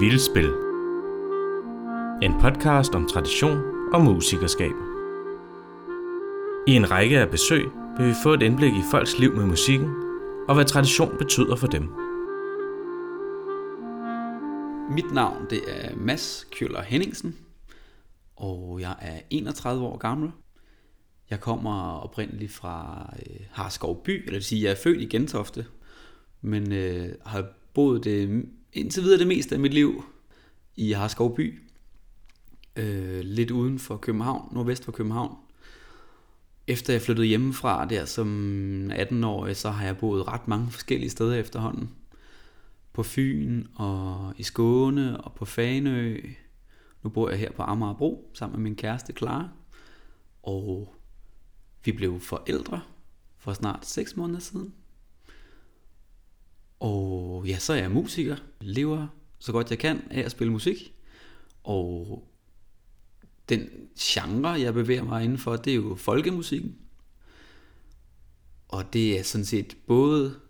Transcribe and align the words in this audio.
Vildspil. 0.00 0.50
En 2.22 2.32
podcast 2.40 2.94
om 2.94 3.08
tradition 3.08 3.58
og 3.92 4.00
musikerskab. 4.00 4.72
I 6.68 6.72
en 6.72 6.90
række 6.90 7.18
af 7.18 7.30
besøg 7.30 7.64
vil 7.98 8.08
vi 8.08 8.14
få 8.22 8.34
et 8.34 8.42
indblik 8.42 8.72
i 8.72 8.82
folks 8.90 9.18
liv 9.18 9.36
med 9.36 9.46
musikken, 9.46 9.88
og 10.48 10.54
hvad 10.54 10.64
tradition 10.64 11.18
betyder 11.18 11.56
for 11.56 11.66
dem. 11.66 11.82
Mit 14.94 15.14
navn 15.14 15.46
det 15.50 15.60
er 15.68 15.96
Mads 15.96 16.46
Kjøller 16.50 16.82
Henningsen, 16.82 17.36
og 18.36 18.80
jeg 18.80 18.94
er 19.00 19.20
31 19.30 19.84
år 19.84 19.96
gammel. 19.96 20.30
Jeg 21.30 21.40
kommer 21.40 21.92
oprindeligt 21.92 22.52
fra 22.52 23.06
øh, 23.18 23.40
Harskov 23.50 24.04
by, 24.04 24.10
eller 24.10 24.24
det 24.26 24.34
vil 24.34 24.44
sige, 24.44 24.64
jeg 24.64 24.70
er 24.70 24.82
født 24.82 25.00
i 25.00 25.06
Gentofte, 25.06 25.66
men 26.40 26.72
øh, 26.72 27.08
har 27.26 27.44
boet 27.74 28.04
det, 28.04 28.44
indtil 28.72 29.02
videre 29.02 29.18
det 29.18 29.26
meste 29.26 29.54
af 29.54 29.60
mit 29.60 29.74
liv 29.74 30.04
i 30.76 30.92
Harskov 30.92 31.36
by, 31.36 31.62
øh, 32.76 33.20
lidt 33.20 33.50
uden 33.50 33.78
for 33.78 33.96
København, 33.96 34.54
nordvest 34.54 34.84
for 34.84 34.92
København. 34.92 35.36
Efter 36.66 36.92
jeg 36.92 37.02
flyttede 37.02 37.26
hjemmefra 37.26 37.84
der 37.84 38.04
som 38.04 38.90
18-årig, 38.92 39.56
så 39.56 39.70
har 39.70 39.84
jeg 39.84 39.98
boet 39.98 40.28
ret 40.28 40.48
mange 40.48 40.70
forskellige 40.70 41.10
steder 41.10 41.34
efterhånden. 41.34 41.90
På 42.92 43.02
Fyn 43.02 43.66
og 43.74 44.34
i 44.36 44.42
Skåne 44.42 45.20
og 45.20 45.34
på 45.34 45.44
Fanø. 45.44 46.20
Nu 47.02 47.10
bor 47.10 47.30
jeg 47.30 47.38
her 47.38 47.52
på 47.52 47.62
Amagerbro 47.62 48.30
sammen 48.34 48.58
med 48.58 48.70
min 48.70 48.76
kæreste 48.76 49.12
Clara. 49.12 49.48
Og 50.42 50.94
vi 51.84 51.92
blev 51.92 52.20
forældre 52.20 52.80
for 53.38 53.52
snart 53.52 53.86
6 53.86 54.16
måneder 54.16 54.40
siden. 54.40 54.74
Og 56.80 57.44
ja, 57.46 57.58
så 57.58 57.72
er 57.72 57.76
jeg 57.76 57.90
musiker. 57.90 58.36
Lever 58.60 59.06
så 59.38 59.52
godt 59.52 59.70
jeg 59.70 59.78
kan 59.78 60.02
af 60.10 60.20
at 60.20 60.30
spille 60.30 60.52
musik. 60.52 60.94
Og 61.64 62.24
den 63.48 63.68
genre, 64.00 64.48
jeg 64.48 64.74
bevæger 64.74 65.02
mig 65.02 65.24
indenfor, 65.24 65.56
det 65.56 65.70
er 65.70 65.74
jo 65.74 65.94
folkemusikken. 65.94 66.76
Og 68.68 68.92
det 68.92 69.18
er 69.18 69.22
sådan 69.22 69.44
set 69.44 69.76
både, 69.86 70.40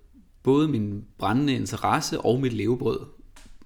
både 0.43 0.69
min 0.69 1.05
brændende 1.19 1.55
interesse 1.55 2.21
og 2.21 2.41
mit 2.41 2.53
levebrød. 2.53 3.07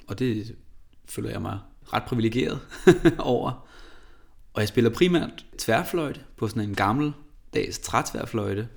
Og 0.06 0.18
det 0.18 0.56
føler 1.04 1.30
jeg 1.30 1.42
mig 1.42 1.58
ret 1.92 2.02
privilegeret 2.02 2.60
over. 3.18 3.68
Og 4.52 4.60
jeg 4.60 4.68
spiller 4.68 4.90
primært 4.90 5.46
tværfløjte 5.58 6.20
på 6.36 6.48
sådan 6.48 6.68
en 6.68 6.74
gammel 6.74 7.12
dags 7.54 7.78
trætværfløjte. 7.78 8.68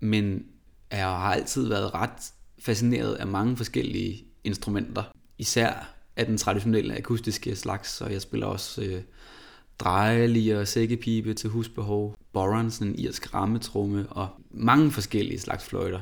Men 0.00 0.46
jeg 0.90 1.06
har 1.06 1.34
altid 1.34 1.68
været 1.68 1.94
ret 1.94 2.32
fascineret 2.64 3.14
af 3.14 3.26
mange 3.26 3.56
forskellige 3.56 4.24
instrumenter. 4.44 5.02
Især 5.38 5.94
af 6.16 6.26
den 6.26 6.38
traditionelle 6.38 6.96
akustiske 6.96 7.56
slags, 7.56 7.90
så 7.90 8.06
jeg 8.06 8.22
spiller 8.22 8.46
også 8.46 8.82
øh, 8.82 9.02
drejelier 9.78 10.60
og 10.60 10.68
sækkepibe 10.68 11.34
til 11.34 11.50
husbehov, 11.50 12.16
boron, 12.32 12.70
sådan 12.70 12.92
en 12.92 12.98
irsk 12.98 13.34
rammetrumme 13.34 14.06
og 14.10 14.28
mange 14.50 14.90
forskellige 14.90 15.40
slags 15.40 15.64
fløjter. 15.64 16.00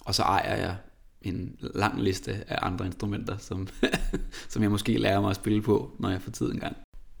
Og 0.00 0.14
så 0.14 0.22
ejer 0.22 0.56
jeg 0.56 0.76
en 1.22 1.56
lang 1.60 2.02
liste 2.02 2.44
af 2.48 2.58
andre 2.62 2.86
instrumenter, 2.86 3.36
som, 3.38 3.68
som 4.52 4.62
jeg 4.62 4.70
måske 4.70 4.98
lærer 4.98 5.20
mig 5.20 5.30
at 5.30 5.36
spille 5.36 5.62
på, 5.62 5.92
når 5.98 6.10
jeg 6.10 6.22
får 6.22 6.30
tid 6.30 6.52
engang. 6.52 6.76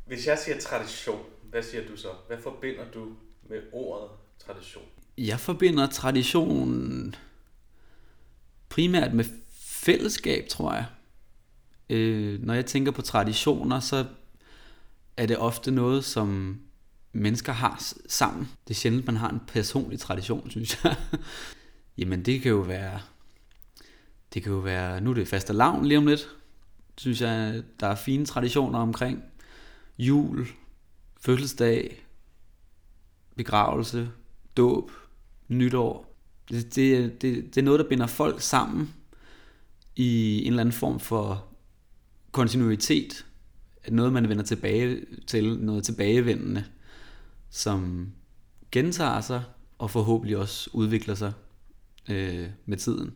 Hvis 0.06 0.26
jeg 0.26 0.38
siger 0.38 0.60
tradition, 0.60 1.20
hvad 1.50 1.62
siger 1.62 1.86
du 1.86 1.96
så? 1.96 2.08
Hvad 2.26 2.38
forbinder 2.42 2.84
du 2.94 3.06
med 3.48 3.58
ordet 3.72 4.08
tradition? 4.46 4.84
Jeg 5.18 5.40
forbinder 5.40 5.86
tradition 5.86 7.14
primært 8.78 9.14
med 9.14 9.24
fællesskab, 9.60 10.48
tror 10.48 10.74
jeg. 10.74 10.86
Øh, 11.90 12.42
når 12.42 12.54
jeg 12.54 12.66
tænker 12.66 12.92
på 12.92 13.02
traditioner, 13.02 13.80
så 13.80 14.06
er 15.16 15.26
det 15.26 15.38
ofte 15.38 15.70
noget, 15.70 16.04
som 16.04 16.60
mennesker 17.12 17.52
har 17.52 17.82
sammen. 18.08 18.48
Det 18.68 18.74
er 18.74 18.78
sjældent, 18.78 19.06
man 19.06 19.16
har 19.16 19.30
en 19.30 19.40
personlig 19.48 20.00
tradition, 20.00 20.50
synes 20.50 20.84
jeg. 20.84 20.96
Jamen, 21.98 22.22
det 22.22 22.42
kan 22.42 22.50
jo 22.50 22.58
være... 22.58 23.00
Det 24.34 24.42
kan 24.42 24.52
jo 24.52 24.58
være... 24.58 25.00
Nu 25.00 25.10
er 25.10 25.14
det 25.14 25.28
faste 25.28 25.52
lavn 25.52 25.86
lige 25.86 25.98
om 25.98 26.06
lidt. 26.06 26.28
Synes 26.98 27.20
jeg, 27.20 27.62
der 27.80 27.86
er 27.86 27.94
fine 27.94 28.26
traditioner 28.26 28.78
omkring. 28.78 29.22
Jul, 29.98 30.46
fødselsdag, 31.20 32.04
begravelse, 33.36 34.10
dåb, 34.56 34.90
nytår. 35.48 36.07
Det, 36.50 36.74
det, 36.74 37.22
det, 37.22 37.54
det 37.54 37.56
er 37.56 37.62
noget, 37.62 37.80
der 37.80 37.88
binder 37.88 38.06
folk 38.06 38.40
sammen 38.40 38.94
i 39.96 40.42
en 40.42 40.46
eller 40.46 40.60
anden 40.60 40.72
form 40.72 41.00
for 41.00 41.44
kontinuitet 42.32 43.24
noget, 43.90 44.12
man 44.12 44.28
vender 44.28 44.44
tilbage 44.44 45.04
til, 45.26 45.58
noget 45.58 45.84
tilbagevendende, 45.84 46.64
som 47.50 48.12
gentager 48.72 49.20
sig 49.20 49.42
og 49.78 49.90
forhåbentlig 49.90 50.36
også 50.36 50.70
udvikler 50.72 51.14
sig 51.14 51.32
øh, 52.08 52.46
med 52.66 52.76
tiden. 52.76 53.14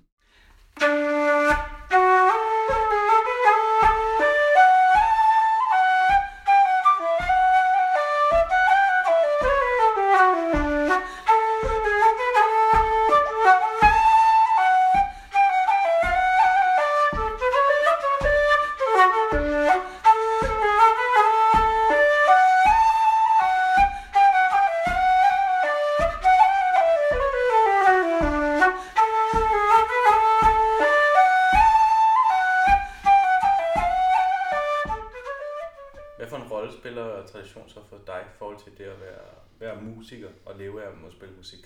Tradition 37.33 37.65
så 37.69 37.81
for 37.89 37.97
dig 38.07 38.21
i 38.27 38.33
forhold 38.39 38.57
til 38.65 38.73
det 38.79 38.85
at 38.85 39.01
være, 39.01 39.73
være 39.73 39.83
musiker 39.83 40.29
og 40.47 40.59
leve 40.59 40.83
af 40.83 40.87
at 41.07 41.13
spille 41.13 41.35
musik? 41.37 41.59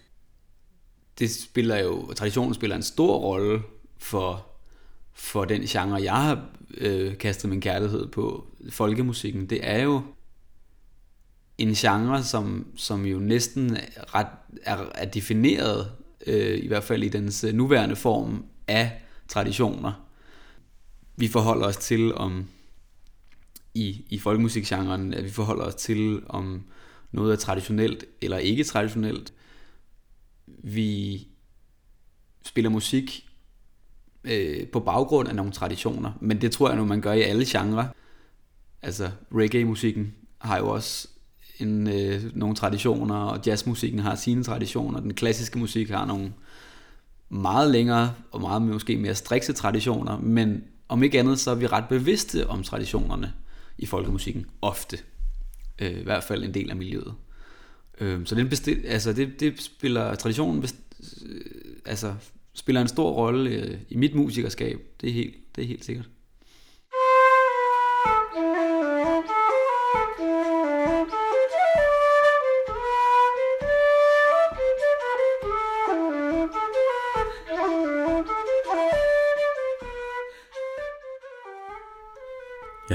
Det 1.18 1.30
spiller 1.30 1.78
jo, 1.78 2.12
traditionen 2.12 2.54
spiller 2.54 2.76
en 2.76 2.82
stor 2.82 3.18
rolle 3.18 3.62
for, 3.98 4.46
for 5.12 5.44
den 5.44 5.62
genre, 5.62 6.02
jeg 6.02 6.14
har 6.14 6.48
øh, 6.78 7.18
kastet 7.18 7.50
min 7.50 7.60
kærlighed 7.60 8.06
på, 8.06 8.46
folkemusikken. 8.70 9.50
Det 9.50 9.60
er 9.62 9.82
jo 9.82 10.02
en 11.58 11.74
genre, 11.74 12.22
som, 12.22 12.66
som 12.76 13.06
jo 13.06 13.18
næsten 13.18 13.76
ret, 14.14 14.26
er, 14.62 14.90
er 14.94 15.04
defineret, 15.04 15.92
øh, 16.26 16.58
i 16.58 16.66
hvert 16.66 16.84
fald 16.84 17.02
i 17.02 17.08
dens 17.08 17.44
øh, 17.44 17.54
nuværende 17.54 17.96
form, 17.96 18.44
af 18.68 19.02
traditioner. 19.28 19.92
Vi 21.16 21.28
forholder 21.28 21.66
os 21.66 21.76
til, 21.76 22.14
om 22.14 22.48
i, 23.76 24.04
i 24.08 24.18
folkemusikgenren, 24.18 25.14
at 25.14 25.24
vi 25.24 25.30
forholder 25.30 25.64
os 25.64 25.74
til, 25.74 26.22
om 26.28 26.62
noget 27.12 27.32
er 27.32 27.36
traditionelt 27.36 28.04
eller 28.20 28.38
ikke 28.38 28.64
traditionelt. 28.64 29.32
Vi 30.46 31.26
spiller 32.44 32.70
musik 32.70 33.28
øh, 34.24 34.68
på 34.68 34.80
baggrund 34.80 35.28
af 35.28 35.34
nogle 35.34 35.52
traditioner, 35.52 36.12
men 36.20 36.40
det 36.40 36.52
tror 36.52 36.68
jeg 36.68 36.76
nu, 36.76 36.84
man 36.84 37.00
gør 37.00 37.12
i 37.12 37.22
alle 37.22 37.44
genrer. 37.46 37.86
Altså 38.82 39.10
reggae-musikken 39.34 40.14
har 40.38 40.58
jo 40.58 40.68
også 40.68 41.08
en, 41.58 41.88
øh, 41.88 42.36
nogle 42.36 42.56
traditioner, 42.56 43.16
og 43.16 43.40
jazzmusikken 43.46 44.00
har 44.00 44.14
sine 44.14 44.44
traditioner. 44.44 45.00
Den 45.00 45.14
klassiske 45.14 45.58
musik 45.58 45.90
har 45.90 46.06
nogle 46.06 46.32
meget 47.28 47.70
længere 47.70 48.14
og 48.32 48.40
meget 48.40 48.62
måske 48.62 48.96
mere 48.96 49.14
strikse 49.14 49.52
traditioner, 49.52 50.18
men 50.18 50.64
om 50.88 51.02
ikke 51.02 51.18
andet, 51.18 51.38
så 51.38 51.50
er 51.50 51.54
vi 51.54 51.66
ret 51.66 51.88
bevidste 51.88 52.46
om 52.46 52.62
traditionerne 52.62 53.32
i 53.78 53.86
folkemusikken, 53.86 54.46
ofte. 54.62 54.98
Øh, 55.78 56.00
I 56.00 56.02
hvert 56.02 56.24
fald 56.24 56.44
en 56.44 56.54
del 56.54 56.70
af 56.70 56.76
miljøet. 56.76 57.14
Øh, 58.00 58.26
så 58.26 58.34
den 58.34 58.48
bestil, 58.48 58.82
altså 58.86 59.12
det, 59.12 59.40
det 59.40 59.60
spiller, 59.60 60.14
traditionen 60.14 60.60
best, 60.60 60.76
øh, 61.26 61.40
altså 61.84 62.14
spiller 62.54 62.80
en 62.80 62.88
stor 62.88 63.10
rolle 63.10 63.50
øh, 63.50 63.78
i 63.88 63.96
mit 63.96 64.14
musikerskab, 64.14 64.80
det 65.00 65.08
er 65.08 65.12
helt, 65.12 65.34
det 65.56 65.64
er 65.64 65.68
helt 65.68 65.84
sikkert. 65.84 66.08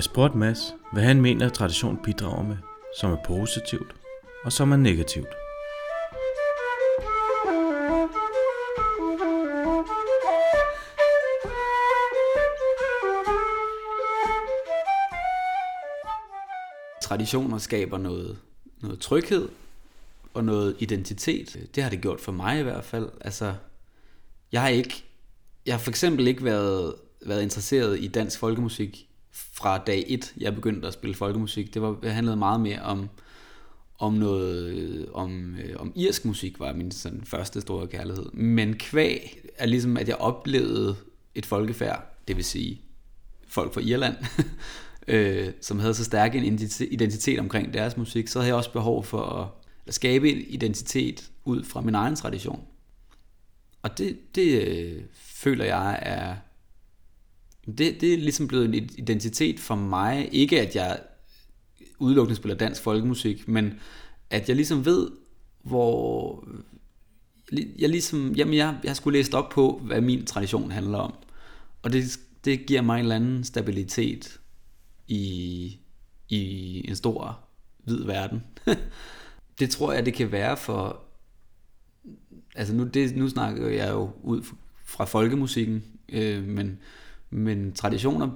Jeg 0.01 0.05
spurgte 0.05 0.37
Mads, 0.37 0.75
hvad 0.93 1.03
han 1.03 1.21
mener, 1.21 1.45
at 1.45 1.53
tradition 1.53 1.99
bidrager 2.03 2.43
med, 2.43 2.57
som 2.99 3.11
er 3.11 3.17
positivt 3.25 3.95
og 4.43 4.51
som 4.51 4.71
er 4.71 4.77
negativt. 4.77 5.27
traditioner 17.01 17.57
skaber 17.57 17.97
noget, 17.97 18.37
noget 18.81 18.99
tryghed 18.99 19.49
og 20.33 20.43
noget 20.43 20.75
identitet. 20.79 21.69
Det 21.75 21.83
har 21.83 21.89
det 21.89 22.01
gjort 22.01 22.19
for 22.19 22.31
mig 22.31 22.59
i 22.59 22.63
hvert 22.63 22.85
fald. 22.85 23.09
Altså, 23.21 23.53
jeg 24.51 24.61
har 24.61 24.69
ikke, 24.69 25.03
jeg 25.65 25.73
har 25.73 25.79
for 25.79 25.89
eksempel 25.89 26.27
ikke 26.27 26.43
været, 26.43 26.95
været 27.25 27.43
interesseret 27.43 27.99
i 27.99 28.07
dansk 28.07 28.39
folkemusik 28.39 29.07
fra 29.31 29.77
dag 29.77 30.05
1, 30.07 30.33
jeg 30.37 30.55
begyndte 30.55 30.87
at 30.87 30.93
spille 30.93 31.15
folkemusik. 31.15 31.73
Det, 31.73 31.81
var, 31.81 31.97
det 32.03 32.11
handlede 32.11 32.37
meget 32.37 32.59
mere 32.59 32.81
om, 32.81 33.09
om 33.99 34.13
noget, 34.13 34.65
øh, 34.65 35.07
om, 35.13 35.55
øh, 35.55 35.75
om 35.79 35.93
irsk 35.95 36.25
musik 36.25 36.59
var 36.59 36.73
min 36.73 36.91
sådan, 36.91 37.21
første 37.25 37.61
store 37.61 37.87
kærlighed. 37.87 38.25
Men 38.33 38.77
kvæg 38.77 39.41
er 39.57 39.65
ligesom, 39.65 39.97
at 39.97 40.07
jeg 40.07 40.15
oplevede 40.15 40.95
et 41.35 41.45
folkefærd, 41.45 42.17
det 42.27 42.35
vil 42.35 42.45
sige 42.45 42.81
folk 43.47 43.73
fra 43.73 43.81
Irland, 43.81 44.15
øh, 45.07 45.49
som 45.61 45.79
havde 45.79 45.93
så 45.93 46.03
stærk 46.03 46.35
en 46.35 46.43
identitet 46.91 47.39
omkring 47.39 47.73
deres 47.73 47.97
musik, 47.97 48.27
så 48.27 48.39
havde 48.39 48.47
jeg 48.47 48.55
også 48.55 48.71
behov 48.71 49.03
for 49.03 49.23
at, 49.23 49.47
at 49.87 49.93
skabe 49.93 50.31
en 50.31 50.45
identitet 50.47 51.31
ud 51.45 51.63
fra 51.63 51.81
min 51.81 51.95
egen 51.95 52.15
tradition. 52.15 52.63
Og 53.81 53.97
det, 53.97 54.35
det 54.35 54.67
øh, 54.67 55.03
føler 55.13 55.65
jeg 55.65 55.99
er... 56.01 56.35
Det, 57.77 58.01
det 58.01 58.13
er 58.13 58.17
ligesom 58.17 58.47
blevet 58.47 58.65
en 58.65 58.89
identitet 58.97 59.59
for 59.59 59.75
mig. 59.75 60.29
Ikke 60.31 60.61
at 60.61 60.75
jeg 60.75 60.99
udelukkende 61.99 62.35
spiller 62.35 62.57
dansk 62.57 62.81
folkemusik, 62.81 63.47
men 63.47 63.73
at 64.29 64.47
jeg 64.47 64.55
ligesom 64.55 64.85
ved, 64.85 65.11
hvor... 65.63 66.47
Jeg 67.79 67.89
ligesom, 67.89 68.33
jamen 68.33 68.53
jeg, 68.53 68.77
jeg 68.83 68.95
skulle 68.95 69.17
læst 69.19 69.33
op 69.33 69.49
på, 69.49 69.81
hvad 69.83 70.01
min 70.01 70.25
tradition 70.25 70.71
handler 70.71 70.97
om. 70.97 71.13
Og 71.81 71.93
det, 71.93 72.19
det 72.45 72.65
giver 72.65 72.81
mig 72.81 72.95
en 72.95 73.01
eller 73.01 73.15
anden 73.15 73.43
stabilitet 73.43 74.39
i, 75.07 75.77
i 76.29 76.89
en 76.89 76.95
stor, 76.95 77.39
hvid 77.83 78.03
verden. 78.03 78.43
det 79.59 79.69
tror 79.69 79.93
jeg, 79.93 80.05
det 80.05 80.13
kan 80.13 80.31
være 80.31 80.57
for... 80.57 81.03
Altså 82.55 82.73
nu, 82.73 82.83
det, 82.83 83.15
nu 83.15 83.29
snakker 83.29 83.67
jeg 83.67 83.89
jo 83.91 84.09
ud 84.23 84.43
fra 84.85 85.05
folkemusikken, 85.05 85.83
øh, 86.09 86.43
men, 86.43 86.79
men 87.31 87.73
traditioner 87.73 88.29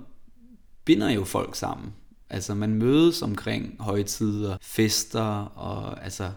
binder 0.85 1.09
jo 1.09 1.23
folk 1.23 1.55
sammen. 1.55 1.93
Altså 2.29 2.55
man 2.55 2.73
mødes 2.73 3.21
omkring 3.21 3.75
højtider, 3.79 4.57
fester 4.61 5.51
og 5.55 6.03
altså 6.03 6.31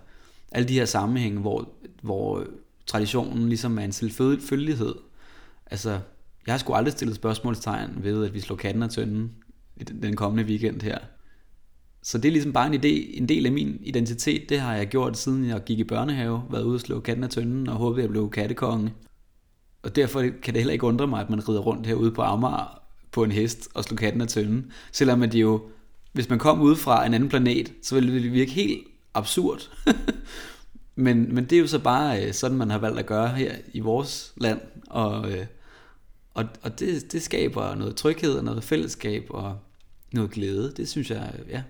alle 0.53 0.69
de 0.69 0.75
her 0.75 0.85
sammenhænge, 0.85 1.41
hvor, 1.41 1.69
hvor 2.03 2.45
traditionen 2.87 3.49
ligesom 3.49 3.79
er 3.79 3.83
en 3.83 3.93
selvfølgelighed. 3.93 4.95
Altså, 5.67 5.91
jeg 6.47 6.55
har 6.55 6.59
sgu 6.59 6.73
aldrig 6.73 6.93
stillet 6.93 7.17
spørgsmålstegn 7.17 7.91
ved, 8.03 8.25
at 8.25 8.35
vi 8.35 8.41
slår 8.41 8.57
katten 8.57 8.83
af 8.83 8.91
tønden 8.91 9.33
den 10.03 10.17
kommende 10.17 10.45
weekend 10.45 10.83
her. 10.83 10.99
Så 12.03 12.19
det 12.19 12.29
er 12.29 12.33
ligesom 12.33 12.53
bare 12.53 12.75
en, 12.75 12.75
idé, 12.75 13.19
en 13.19 13.29
del 13.29 13.47
af 13.47 13.53
min 13.53 13.79
identitet. 13.83 14.49
Det 14.49 14.61
har 14.61 14.75
jeg 14.75 14.87
gjort, 14.87 15.19
siden 15.19 15.45
jeg 15.45 15.65
gik 15.65 15.79
i 15.79 15.85
børnehave, 15.85 16.43
været 16.51 16.63
ude 16.63 16.77
og 16.77 16.81
slå 16.81 17.01
katten 17.01 17.25
af 17.25 17.31
tønden, 17.31 17.69
og 17.69 17.77
håbede, 17.77 18.01
at 18.01 18.03
jeg 18.03 18.11
blev 18.11 18.31
kattekonge. 18.31 18.93
Og 19.83 19.97
derfor 19.97 20.21
kan 20.21 20.55
det 20.55 20.55
heller 20.55 20.73
ikke 20.73 20.87
undre 20.87 21.07
mig, 21.07 21.21
at 21.21 21.31
man 21.31 21.49
rider 21.49 21.61
rundt 21.61 21.87
herude 21.87 22.13
på 22.13 22.23
Amager 22.23 22.83
på 23.13 23.25
en 23.25 23.33
hest 23.33 23.69
og 23.75 23.85
slår 23.85 23.97
katten 23.97 24.21
af 24.21 24.29
tønden. 24.29 24.73
Selvom 24.93 25.23
at 25.23 25.33
det 25.33 25.41
jo, 25.41 25.63
hvis 26.13 26.29
man 26.29 26.39
kom 26.39 26.61
ud 26.61 26.77
fra 26.77 27.07
en 27.07 27.15
anden 27.15 27.29
planet, 27.29 27.73
så 27.83 27.95
ville 27.95 28.23
det 28.23 28.33
virke 28.33 28.51
helt 28.51 28.87
absurd. 29.15 29.71
men, 30.95 31.35
men 31.35 31.45
det 31.45 31.57
er 31.57 31.61
jo 31.61 31.67
så 31.67 31.79
bare 31.79 32.27
øh, 32.27 32.33
sådan, 32.33 32.57
man 32.57 32.71
har 32.71 32.79
valgt 32.79 32.99
at 32.99 33.07
gøre 33.07 33.29
her 33.29 33.57
i 33.73 33.81
vores 33.81 34.33
land. 34.37 34.61
Og, 34.91 35.31
øh, 35.33 35.47
og, 36.35 36.45
og 36.63 36.81
det, 36.81 37.13
det 37.13 37.23
skaber 37.23 37.75
noget 37.75 37.97
tryghed 37.97 38.39
og 38.39 38.45
noget 38.45 38.65
fællesskab 38.65 39.27
og 39.31 39.59
noget 40.13 40.31
glæde. 40.31 40.73
Det 40.77 40.89
synes 40.89 41.11
jeg, 41.11 41.35
øh, 41.39 41.51
ja. 41.51 41.63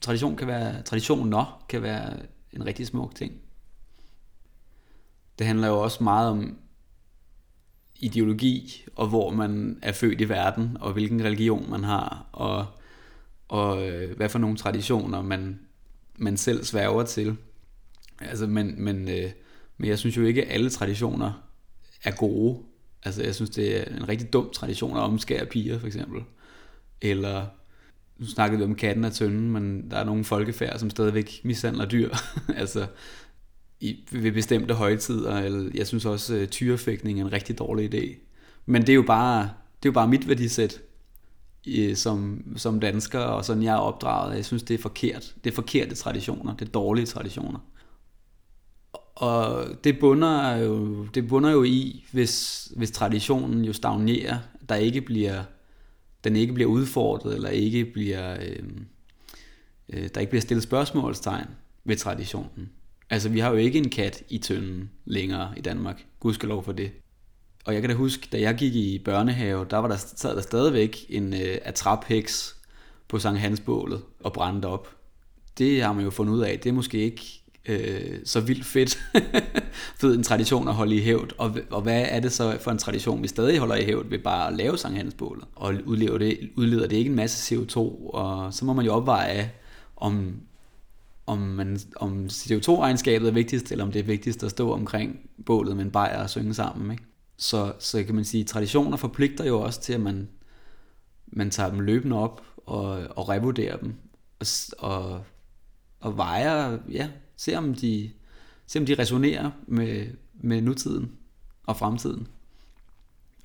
Tradition 0.00 0.36
kan 0.36 0.46
være, 0.46 0.82
traditioner 0.82 1.64
kan 1.68 1.82
være 1.82 2.16
en 2.52 2.66
rigtig 2.66 2.86
smuk 2.86 3.14
ting. 3.14 3.32
Det 5.38 5.46
handler 5.46 5.68
jo 5.68 5.82
også 5.82 6.04
meget 6.04 6.30
om 6.30 6.58
ideologi, 8.00 8.84
og 8.96 9.08
hvor 9.08 9.30
man 9.30 9.78
er 9.82 9.92
født 9.92 10.20
i 10.20 10.28
verden, 10.28 10.76
og 10.80 10.92
hvilken 10.92 11.24
religion 11.24 11.70
man 11.70 11.84
har, 11.84 12.26
og, 12.32 12.66
og 13.48 13.88
øh, 13.88 14.16
hvad 14.16 14.28
for 14.28 14.38
nogle 14.38 14.56
traditioner 14.56 15.22
man, 15.22 15.60
man 16.18 16.36
selv 16.36 16.64
sværger 16.64 17.04
til. 17.04 17.36
Altså, 18.20 18.46
men, 18.46 18.84
men, 18.84 19.08
øh, 19.08 19.30
men 19.78 19.88
jeg 19.88 19.98
synes 19.98 20.16
jo 20.16 20.22
ikke, 20.22 20.44
at 20.44 20.52
alle 20.54 20.70
traditioner 20.70 21.46
er 22.04 22.10
gode. 22.10 22.58
Altså, 23.02 23.22
jeg 23.22 23.34
synes, 23.34 23.50
det 23.50 23.80
er 23.80 23.96
en 23.96 24.08
rigtig 24.08 24.32
dum 24.32 24.50
tradition 24.50 24.96
at 24.96 25.02
omskære 25.02 25.46
piger, 25.46 25.78
for 25.78 25.86
eksempel. 25.86 26.22
Eller, 27.00 27.46
nu 28.18 28.26
snakkede 28.26 28.58
vi 28.58 28.64
om 28.64 28.74
katten 28.74 29.04
og 29.04 29.12
tønden, 29.12 29.50
men 29.50 29.90
der 29.90 29.96
er 29.96 30.04
nogle 30.04 30.24
folkefærd, 30.24 30.78
som 30.78 30.90
stadigvæk 30.90 31.40
mishandler 31.44 31.86
dyr. 31.86 32.10
altså, 32.56 32.86
i, 33.80 34.04
ved 34.12 34.32
bestemte 34.32 34.74
højtider. 34.74 35.38
Eller, 35.38 35.70
jeg 35.74 35.86
synes 35.86 36.04
også, 36.04 36.34
øh, 36.34 36.42
at 36.42 36.50
tyrefægtning 36.50 37.20
er 37.20 37.24
en 37.24 37.32
rigtig 37.32 37.58
dårlig 37.58 37.94
idé. 37.94 38.16
Men 38.66 38.82
det 38.82 38.88
er 38.88 38.94
jo 38.94 39.04
bare, 39.06 39.42
det 39.82 39.88
er 39.88 39.90
jo 39.90 39.92
bare 39.92 40.08
mit 40.08 40.28
værdisæt 40.28 40.80
som, 41.94 42.44
som 42.56 42.80
dansker, 42.80 43.18
og 43.18 43.44
sådan 43.44 43.62
jeg 43.62 43.74
er 43.74 43.78
opdraget. 43.78 44.36
Jeg 44.36 44.44
synes, 44.44 44.62
det 44.62 44.74
er 44.74 44.82
forkert. 44.82 45.34
Det 45.44 45.50
er 45.50 45.54
forkerte 45.54 45.94
traditioner. 45.94 46.56
Det 46.56 46.68
er 46.68 46.72
dårlige 46.72 47.06
traditioner. 47.06 47.58
Og 49.14 49.66
det 49.84 49.98
bunder 50.00 50.56
jo, 50.56 51.04
det 51.06 51.28
bunder 51.28 51.50
jo 51.50 51.64
i, 51.64 52.04
hvis, 52.12 52.64
hvis 52.76 52.90
traditionen 52.90 53.64
jo 53.64 53.72
stagnerer, 53.72 54.38
der 54.68 54.74
ikke 54.74 55.00
bliver, 55.00 55.44
den 56.24 56.36
ikke 56.36 56.52
bliver 56.52 56.70
udfordret, 56.70 57.34
eller 57.34 57.48
ikke 57.48 57.84
bliver, 57.84 58.36
øh, 58.40 58.62
øh, 59.88 60.08
der 60.14 60.20
ikke 60.20 60.30
bliver 60.30 60.42
stillet 60.42 60.62
spørgsmålstegn 60.62 61.46
ved 61.84 61.96
traditionen. 61.96 62.70
Altså, 63.10 63.28
vi 63.28 63.38
har 63.38 63.50
jo 63.50 63.56
ikke 63.56 63.78
en 63.78 63.90
kat 63.90 64.22
i 64.28 64.38
tønden 64.38 64.90
længere 65.04 65.52
i 65.56 65.60
Danmark. 65.60 66.04
Gudskelov 66.20 66.64
for 66.64 66.72
det. 66.72 66.90
Og 67.64 67.74
jeg 67.74 67.82
kan 67.82 67.90
da 67.90 67.96
huske, 67.96 68.28
da 68.32 68.40
jeg 68.40 68.54
gik 68.54 68.74
i 68.74 68.98
børnehave, 69.04 69.66
der 69.70 69.76
var 69.76 69.88
der, 69.88 69.96
sad 69.96 70.36
der 70.36 70.42
stadigvæk 70.42 71.06
en 71.08 71.34
øh, 71.34 71.58
atrapheks 71.62 72.56
på 73.08 73.18
Sankt 73.18 73.40
Hansbålet 73.40 74.02
og 74.20 74.32
brændte 74.32 74.66
op. 74.66 74.96
Det 75.58 75.82
har 75.82 75.92
man 75.92 76.04
jo 76.04 76.10
fundet 76.10 76.34
ud 76.34 76.40
af. 76.40 76.60
Det 76.60 76.68
er 76.68 76.72
måske 76.72 76.98
ikke 76.98 77.42
øh, 77.68 78.18
så 78.24 78.40
vildt 78.40 78.64
fedt 78.64 78.98
fed 80.00 80.14
en 80.14 80.22
tradition 80.22 80.68
at 80.68 80.74
holde 80.74 80.96
i 80.96 81.00
hævd. 81.00 81.32
Og, 81.38 81.56
og 81.70 81.82
hvad 81.82 82.06
er 82.08 82.20
det 82.20 82.32
så 82.32 82.58
for 82.60 82.70
en 82.70 82.78
tradition, 82.78 83.22
vi 83.22 83.28
stadig 83.28 83.58
holder 83.58 83.76
i 83.76 83.84
hævd 83.84 84.08
ved 84.08 84.18
bare 84.18 84.48
at 84.48 84.56
lave 84.56 84.78
Sankt 84.78 84.96
Hansbålet? 84.96 85.44
Og 85.54 85.74
udleder 85.84 86.18
det, 86.18 86.50
udleder 86.56 86.88
det 86.88 86.96
ikke 86.96 87.08
en 87.10 87.16
masse 87.16 87.54
CO2? 87.54 87.78
Og 88.10 88.54
så 88.54 88.64
må 88.64 88.72
man 88.72 88.84
jo 88.84 88.92
opveje, 88.92 89.50
om, 89.96 90.40
om, 91.26 91.38
man, 91.38 91.78
om 91.96 92.26
CO2-regnskabet 92.26 93.28
er 93.28 93.32
vigtigst, 93.32 93.72
eller 93.72 93.84
om 93.84 93.92
det 93.92 93.98
er 93.98 94.04
vigtigst 94.04 94.42
at 94.42 94.50
stå 94.50 94.72
omkring 94.72 95.30
bålet 95.46 95.76
med 95.76 95.84
en 95.84 95.90
bajer 95.90 96.22
og 96.22 96.30
synge 96.30 96.54
sammen. 96.54 96.90
Ikke? 96.90 97.04
Så, 97.36 97.72
så 97.78 98.04
kan 98.04 98.14
man 98.14 98.24
sige, 98.24 98.40
at 98.40 98.46
traditioner 98.46 98.96
forpligter 98.96 99.44
jo 99.44 99.60
også 99.60 99.80
til, 99.80 99.92
at 99.92 100.00
man, 100.00 100.28
man 101.26 101.50
tager 101.50 101.70
dem 101.70 101.80
løbende 101.80 102.16
op 102.16 102.42
og, 102.56 102.88
og 102.90 103.28
revurderer 103.28 103.76
dem. 103.76 103.94
Og, 104.38 104.46
og, 104.78 105.24
og 106.00 106.16
vejer, 106.16 106.78
ja, 106.90 107.08
se 107.36 107.54
om 107.54 107.74
de, 107.74 108.10
se 108.66 108.78
om 108.78 108.86
de 108.86 108.94
resonerer 108.94 109.50
med, 109.66 110.06
med 110.34 110.60
nutiden 110.60 111.12
og 111.66 111.76
fremtiden. 111.76 112.28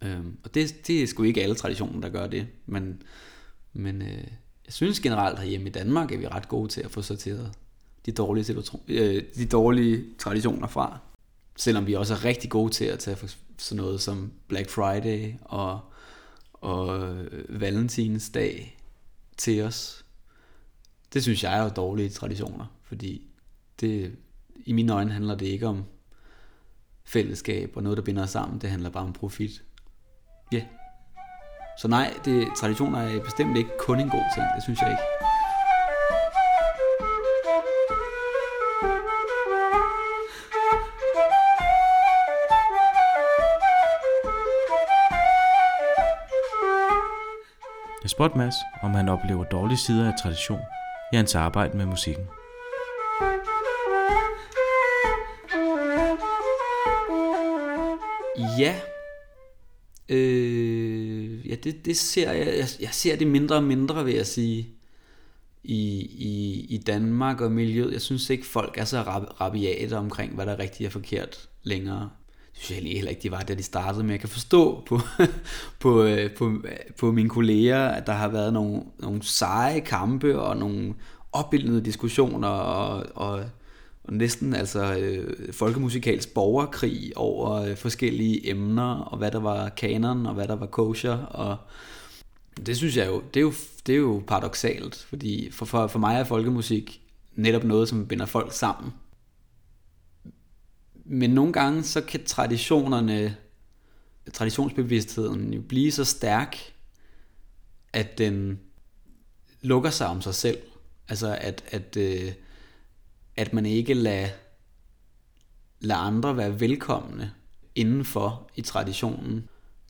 Øhm, 0.04 0.38
og 0.44 0.54
det, 0.54 0.88
det 0.88 1.04
er 1.04 1.08
sgu 1.08 1.24
ikke 1.24 1.44
alle 1.44 1.56
traditioner, 1.56 2.02
der 2.02 2.10
gør 2.10 2.28
det, 2.28 2.48
men, 2.66 3.02
men 3.74 4.02
øh, 4.02 4.28
jeg 4.66 4.74
synes 4.74 5.00
generelt 5.00 5.40
herhjemme 5.40 5.68
i 5.68 5.72
Danmark, 5.72 6.12
er 6.12 6.18
vi 6.18 6.28
ret 6.28 6.48
gode 6.48 6.70
til 6.70 6.82
at 6.82 6.92
få 6.92 7.02
sorteret 7.02 7.52
de 8.05 8.12
dårlige, 8.12 8.55
øh, 8.88 9.24
de 9.36 9.46
dårlige 9.46 10.05
traditioner 10.17 10.67
fra. 10.67 11.00
Selvom 11.55 11.88
vi 11.88 11.93
også 11.93 12.13
er 12.13 12.25
rigtig 12.25 12.50
gode 12.50 12.74
til 12.74 12.86
at 12.86 13.00
tage 13.00 13.17
sådan 13.58 13.84
noget 13.84 14.01
som 14.01 14.31
Black 14.48 14.70
Friday 14.70 15.34
og, 15.41 15.79
og 16.53 17.08
øh, 17.08 17.62
Valentinsdag 17.62 18.77
til 19.38 19.63
os. 19.63 20.05
Det 21.13 21.24
synes 21.24 21.43
jeg 21.43 21.58
er 21.58 21.63
jo 21.63 21.70
dårlige 21.70 22.10
traditioner, 22.10 22.65
fordi 22.84 23.27
det, 23.79 24.15
i 24.65 24.72
mine 24.72 24.93
øjne 24.93 25.12
handler 25.12 25.36
det 25.36 25.46
ikke 25.46 25.67
om 25.67 25.84
fællesskab 27.03 27.72
og 27.75 27.84
noget, 27.84 27.98
der 27.98 28.03
binder 28.03 28.24
os 28.24 28.29
sammen. 28.29 28.62
Det 28.62 28.70
handler 28.70 28.89
bare 28.89 29.03
om 29.03 29.13
profit. 29.13 29.63
Ja. 30.51 30.58
Yeah. 30.58 30.67
Så 31.77 31.88
nej, 31.88 32.13
det, 32.25 32.48
traditioner 32.58 33.00
er 33.00 33.24
bestemt 33.24 33.58
ikke 33.58 33.70
kun 33.79 34.00
en 34.00 34.10
god 34.10 34.25
ting. 34.36 34.46
Det 34.55 34.63
synes 34.63 34.81
jeg 34.81 34.91
ikke. 34.91 35.31
Spurgt 48.22 48.36
Mads, 48.36 48.56
om 48.82 48.92
han 48.92 49.10
oplever 49.10 49.44
dårlige 49.44 49.78
sider 49.78 50.12
af 50.12 50.13
tradition 50.24 50.60
i 51.13 51.16
hans 51.16 51.36
arbejde 51.36 51.78
med 51.78 51.86
musikken. 51.86 52.25
Ja. 58.60 58.75
Øh, 60.10 61.50
ja, 61.50 61.56
det, 61.56 61.86
det 61.86 61.98
ser 61.98 62.32
jeg, 62.32 62.48
jeg. 62.48 62.68
Jeg 62.82 62.90
ser 62.92 63.16
det 63.16 63.28
mindre 63.28 63.56
og 63.56 63.63
mindre, 63.63 64.06
vil 64.06 64.13
jeg 64.13 64.28
sige. 64.28 64.70
i, 65.63 66.00
i, 66.01 66.66
i 66.70 66.78
Danmark 66.78 67.42
og 67.42 67.51
miljøet. 67.51 67.94
Jeg 67.94 68.01
synes 68.01 68.30
ikke, 68.30 68.46
folk 68.46 68.78
er 68.78 68.86
så 68.86 69.01
rab- 69.01 69.42
rabiate 69.42 69.98
omkring, 69.98 70.36
hvad 70.36 70.46
der 70.46 70.51
er 70.51 70.60
rigtigt 70.60 70.88
og 70.88 70.92
forkert 70.92 71.50
længere. 71.63 72.10
Det 72.55 72.63
synes 72.63 72.84
jeg 72.84 72.91
heller 72.91 73.10
ikke, 73.10 73.24
de 73.24 73.31
var, 73.31 73.41
da 73.41 73.53
de 73.53 73.63
startede, 73.63 74.03
men 74.03 74.12
jeg 74.12 74.20
kan 74.20 74.29
forstå 74.29 74.84
på, 74.88 75.00
på, 75.79 76.03
øh, 76.03 76.31
på, 76.31 76.63
på 77.00 77.12
mine 77.12 77.29
kolleger, 77.29 77.88
at 77.88 78.08
der 78.08 78.13
har 78.13 78.27
været 78.27 78.53
nogle, 78.53 78.81
nogle 79.00 79.24
seje 79.24 79.79
kampe 79.79 80.39
og 80.39 80.58
nogle 80.58 80.93
opbildende 81.31 81.86
diskussioner 81.86 82.48
og, 82.48 83.05
og, 83.15 83.43
og 84.03 84.13
næsten 84.13 84.55
altså 84.55 84.96
øh, 84.96 85.53
folkemusikals 85.53 86.27
borgerkrig 86.27 87.12
over 87.15 87.51
øh, 87.51 87.75
forskellige 87.75 88.50
emner 88.50 88.96
og 88.96 89.17
hvad 89.17 89.31
der 89.31 89.39
var 89.39 89.70
kanon 89.70 90.25
og 90.25 90.34
hvad 90.34 90.48
der 90.48 90.55
var 90.55 90.65
kosher 90.65 91.17
og 91.17 91.58
det 92.65 92.77
synes 92.77 92.98
jeg 92.98 93.08
jo, 93.08 93.22
det 93.34 93.39
er 93.39 93.41
jo, 93.41 93.53
det 93.88 93.93
er 93.93 94.00
jo 94.00 94.24
paradoxalt, 94.27 95.05
fordi 95.10 95.51
for, 95.51 95.65
for, 95.65 95.88
for 95.88 96.00
mig 96.00 96.20
er 96.20 96.24
folkemusik 96.24 97.01
netop 97.36 97.63
noget, 97.63 97.89
som 97.89 98.08
binder 98.08 98.25
folk 98.25 98.53
sammen. 98.53 98.93
Men 101.13 101.30
nogle 101.30 101.53
gange 101.53 101.84
så 101.84 102.01
kan 102.01 102.25
traditionerne, 102.25 103.38
traditionsbevidstheden 104.34 105.53
jo 105.53 105.62
blive 105.62 105.91
så 105.91 106.06
stærk, 106.06 106.58
at 107.94 108.18
den 108.18 108.60
lukker 109.62 109.89
sig 109.89 110.08
om 110.08 110.22
sig 110.22 110.36
selv. 110.36 110.58
Altså 111.10 111.38
at, 111.41 111.63
at, 111.68 111.98
øh, 111.98 112.32
at 113.36 113.53
man 113.53 113.65
ikke 113.65 113.94
lader, 113.94 114.27
lader 115.80 116.00
andre 116.00 116.38
være 116.38 116.60
velkomne 116.60 117.34
indenfor 117.75 118.50
i 118.56 118.62
traditionen. 118.62 119.50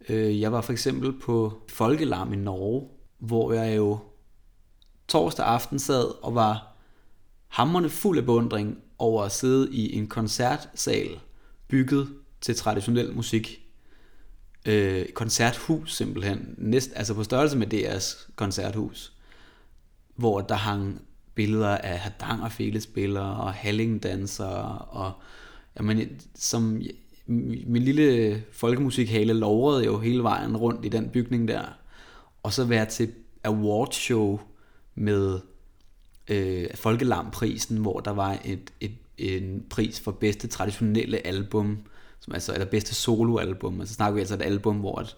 Øh, 0.09 0.41
jeg 0.41 0.51
var 0.51 0.61
for 0.61 0.73
eksempel 0.73 1.19
på 1.19 1.61
Folkelarm 1.69 2.33
i 2.33 2.37
Norge, 2.37 2.89
hvor 3.19 3.53
jeg 3.53 3.77
jo 3.77 3.99
torsdag 5.07 5.45
aften 5.45 5.79
sad 5.79 6.23
og 6.23 6.35
var 6.35 6.77
hammerne 7.47 7.89
fuld 7.89 8.17
af 8.17 8.25
beundring 8.25 8.77
over 9.01 9.23
at 9.23 9.31
sidde 9.31 9.73
i 9.73 9.95
en 9.95 10.07
koncertsal 10.07 11.19
bygget 11.67 12.07
til 12.41 12.55
traditionel 12.55 13.13
musik. 13.15 13.61
Øh, 14.65 15.09
koncerthus 15.09 15.95
simpelthen, 15.95 16.55
næst, 16.57 16.91
altså 16.95 17.13
på 17.13 17.23
størrelse 17.23 17.57
med 17.57 17.73
DR's 17.73 18.31
koncerthus, 18.35 19.13
hvor 20.15 20.41
der 20.41 20.55
hang 20.55 21.01
billeder 21.35 21.77
af 21.77 21.99
Hardangerfele-spillere 21.99 23.43
og 23.43 23.53
Hallingdansere 23.53 24.77
og 24.77 25.11
jamen, 25.77 26.21
som 26.35 26.81
min 27.67 27.81
lille 27.81 28.43
folkemusikhale 28.51 29.33
lovrede 29.33 29.85
jo 29.85 29.99
hele 29.99 30.23
vejen 30.23 30.57
rundt 30.57 30.85
i 30.85 30.89
den 30.89 31.09
bygning 31.09 31.47
der. 31.47 31.63
Og 32.43 32.53
så 32.53 32.65
være 32.65 32.85
til 32.85 33.11
awardshow 33.43 34.39
med 34.95 35.39
øh, 36.31 36.67
Folkelamprisen, 36.75 37.77
hvor 37.77 37.99
der 37.99 38.11
var 38.11 38.39
et, 38.45 38.73
et, 38.79 38.91
en 39.17 39.65
pris 39.69 39.99
for 39.99 40.11
bedste 40.11 40.47
traditionelle 40.47 41.27
album, 41.27 41.77
som 42.19 42.33
altså, 42.33 42.53
eller 42.53 42.65
bedste 42.65 42.95
soloalbum. 42.95 43.79
Altså 43.79 43.95
snakker 43.95 44.13
vi 44.13 44.19
altså 44.19 44.35
et 44.35 44.41
album, 44.41 44.77
hvor, 44.77 44.99
et, 44.99 45.17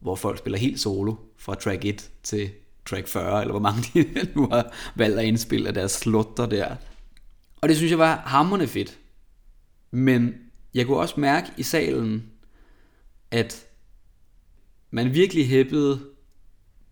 hvor 0.00 0.14
folk 0.14 0.38
spiller 0.38 0.58
helt 0.58 0.80
solo, 0.80 1.14
fra 1.36 1.54
track 1.54 1.84
1 1.84 2.10
til 2.22 2.50
track 2.86 3.08
40, 3.08 3.40
eller 3.40 3.52
hvor 3.52 3.60
mange 3.60 3.82
de 3.94 4.28
nu 4.34 4.48
har 4.52 4.72
valgt 4.96 5.18
at 5.18 5.24
indspille 5.24 5.68
af 5.68 5.74
deres 5.74 5.92
slutter 5.92 6.46
der. 6.46 6.76
Og 7.60 7.68
det 7.68 7.76
synes 7.76 7.90
jeg 7.90 7.98
var 7.98 8.16
hammerne 8.16 8.66
fedt. 8.66 8.98
Men 9.90 10.34
jeg 10.74 10.86
kunne 10.86 10.98
også 10.98 11.20
mærke 11.20 11.46
i 11.56 11.62
salen, 11.62 12.26
at 13.30 13.66
man 14.90 15.14
virkelig 15.14 15.48
hæppede 15.48 16.00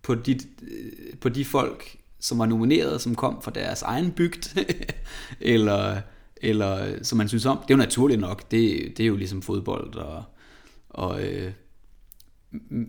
på 0.03 0.15
de, 0.15 0.39
øh, 0.63 1.19
på 1.21 1.29
de 1.29 1.45
folk, 1.45 2.00
som 2.21 2.39
var 2.39 2.47
nomineret, 2.47 3.01
som 3.01 3.15
kom 3.15 3.43
fra 3.43 3.51
deres 3.51 3.83
egen 3.83 4.13
bygd, 4.13 4.59
eller, 5.41 6.01
eller 6.37 7.05
som 7.05 7.19
man 7.19 7.29
synes 7.29 7.47
om. 7.47 7.59
Det 7.59 7.71
er 7.71 7.75
jo 7.75 7.77
naturligt 7.77 8.21
nok, 8.21 8.51
det, 8.51 8.93
det 8.97 9.03
er 9.03 9.07
jo 9.07 9.17
ligesom 9.17 9.43
fodbold, 9.43 9.95
og, 9.95 10.25
og, 10.89 11.23
øh, 11.23 11.53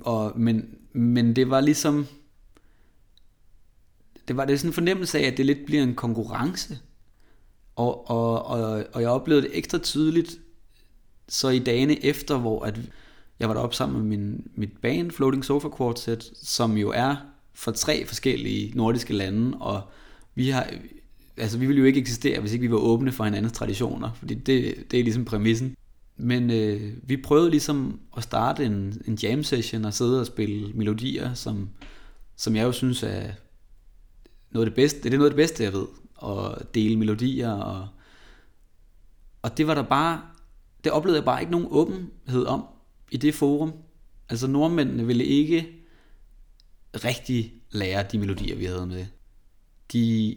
og, 0.01 0.39
men, 0.39 0.75
men 0.93 1.35
det 1.35 1.49
var 1.49 1.61
ligesom, 1.61 2.07
det 4.27 4.37
var 4.37 4.45
det 4.45 4.59
sådan 4.59 4.69
en 4.69 4.73
fornemmelse 4.73 5.19
af, 5.19 5.23
at 5.23 5.37
det 5.37 5.45
lidt 5.45 5.65
bliver 5.65 5.83
en 5.83 5.95
konkurrence, 5.95 6.79
og, 7.75 8.09
og, 8.09 8.45
og, 8.45 8.85
og 8.93 9.01
jeg 9.01 9.09
oplevede 9.09 9.41
det 9.47 9.57
ekstra 9.57 9.77
tydeligt, 9.77 10.39
så 11.27 11.49
i 11.49 11.59
dagene 11.59 12.05
efter, 12.05 12.37
hvor 12.37 12.63
at 12.63 12.79
jeg 13.39 13.49
var 13.49 13.55
deroppe 13.55 13.75
sammen 13.75 14.01
med 14.01 14.17
min, 14.17 14.51
mit 14.55 14.77
band, 14.81 15.11
Floating 15.11 15.45
Sofa 15.45 15.67
Quartet, 15.77 16.31
som 16.41 16.77
jo 16.77 16.91
er 16.95 17.15
fra 17.53 17.71
tre 17.71 18.05
forskellige 18.05 18.71
nordiske 18.75 19.13
lande, 19.13 19.57
og 19.57 19.81
vi 20.35 20.49
har, 20.49 20.69
altså 21.37 21.57
vi 21.57 21.65
ville 21.65 21.79
jo 21.79 21.85
ikke 21.85 21.99
eksistere, 21.99 22.39
hvis 22.39 22.53
ikke 22.53 22.61
vi 22.61 22.71
var 22.71 22.77
åbne 22.77 23.11
for 23.11 23.23
hinandens 23.23 23.53
traditioner, 23.53 24.11
fordi 24.13 24.33
det, 24.33 24.75
det 24.91 24.99
er 24.99 25.03
ligesom 25.03 25.25
præmissen. 25.25 25.75
Men 26.17 26.51
øh, 26.51 26.93
vi 27.03 27.17
prøvede 27.17 27.49
ligesom 27.49 27.99
at 28.17 28.23
starte 28.23 28.65
en, 28.65 29.01
en 29.07 29.15
jam 29.15 29.43
session 29.43 29.85
og 29.85 29.93
sidde 29.93 30.19
og 30.19 30.25
spille 30.25 30.73
melodier, 30.73 31.33
som, 31.33 31.69
som 32.35 32.55
jeg 32.55 32.63
jo 32.63 32.71
synes 32.71 33.03
er 33.03 33.23
noget 34.51 34.65
af 34.65 34.71
det 34.71 34.75
bedste, 34.75 35.03
det 35.03 35.13
er 35.13 35.17
noget 35.17 35.31
af 35.31 35.35
det 35.35 35.43
bedste, 35.43 35.63
jeg 35.63 35.73
ved, 35.73 35.85
at 36.23 36.75
dele 36.75 36.97
melodier, 36.97 37.51
og, 37.51 37.87
og 39.41 39.57
det 39.57 39.67
var 39.67 39.73
der 39.73 39.83
bare 39.83 40.21
det 40.83 40.91
oplevede 40.91 41.17
jeg 41.17 41.25
bare 41.25 41.39
ikke 41.41 41.51
nogen 41.51 41.67
åbenhed 41.69 42.45
om 42.45 42.65
i 43.11 43.17
det 43.17 43.33
forum. 43.33 43.73
Altså 44.29 44.47
nordmændene 44.47 45.07
ville 45.07 45.25
ikke 45.25 45.80
rigtig 46.95 47.53
lære 47.71 48.05
de 48.11 48.19
melodier, 48.19 48.55
vi 48.55 48.65
havde 48.65 48.87
med. 48.87 49.05
De 49.93 50.35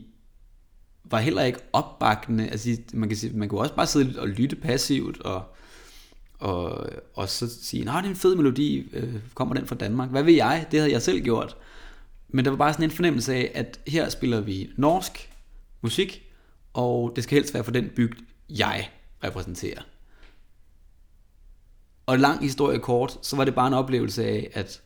var 1.05 1.19
heller 1.19 1.43
ikke 1.43 1.59
opbakkende. 1.73 2.49
Altså, 2.49 2.77
man 2.93 3.09
kan, 3.09 3.19
sige, 3.19 3.37
man 3.37 3.49
kunne 3.49 3.61
også 3.61 3.75
bare 3.75 3.87
sidde 3.87 4.21
og 4.21 4.29
lytte 4.29 4.57
passivt, 4.57 5.21
og, 5.21 5.55
og, 6.39 6.89
og 7.15 7.29
så 7.29 7.63
sige, 7.63 7.85
nej, 7.85 8.01
det 8.01 8.07
er 8.07 8.11
en 8.11 8.17
fed 8.17 8.35
melodi, 8.35 8.89
øh, 8.93 9.15
kommer 9.35 9.55
den 9.55 9.67
fra 9.67 9.75
Danmark? 9.75 10.11
Hvad 10.11 10.23
vil 10.23 10.35
jeg? 10.35 10.67
Det 10.71 10.81
havde 10.81 10.93
jeg 10.93 11.03
selv 11.03 11.21
gjort. 11.21 11.57
Men 12.29 12.45
der 12.45 12.51
var 12.51 12.59
bare 12.59 12.73
sådan 12.73 12.85
en 12.85 12.91
fornemmelse 12.91 13.35
af, 13.35 13.51
at 13.55 13.81
her 13.87 14.09
spiller 14.09 14.41
vi 14.41 14.71
norsk 14.77 15.31
musik, 15.83 16.23
og 16.73 17.13
det 17.17 17.25
skal 17.25 17.37
helst 17.37 17.55
være 17.55 17.65
for 17.65 17.73
den 17.73 17.91
bygd, 17.97 18.19
jeg 18.51 18.91
repræsenterer. 19.25 19.83
Og 22.07 22.19
lang 22.19 22.43
historie 22.43 22.79
kort, 22.79 23.19
så 23.23 23.37
var 23.37 23.45
det 23.45 23.55
bare 23.55 23.67
en 23.67 23.75
oplevelse 23.75 24.25
af, 24.25 24.51
at 24.53 24.83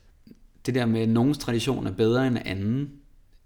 det 0.68 0.74
der 0.74 0.86
med, 0.86 1.00
at 1.00 1.08
nogens 1.08 1.38
tradition 1.38 1.86
er 1.86 1.90
bedre 1.90 2.26
end 2.26 2.38
anden, 2.44 2.90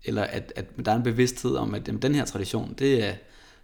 eller 0.04 0.22
at, 0.22 0.52
at 0.56 0.66
der 0.84 0.92
er 0.92 0.96
en 0.96 1.02
bevidsthed 1.02 1.56
om, 1.56 1.74
at 1.74 1.86
den 1.86 2.14
her 2.14 2.24
tradition, 2.24 2.74
det 2.78 3.04
er, 3.04 3.14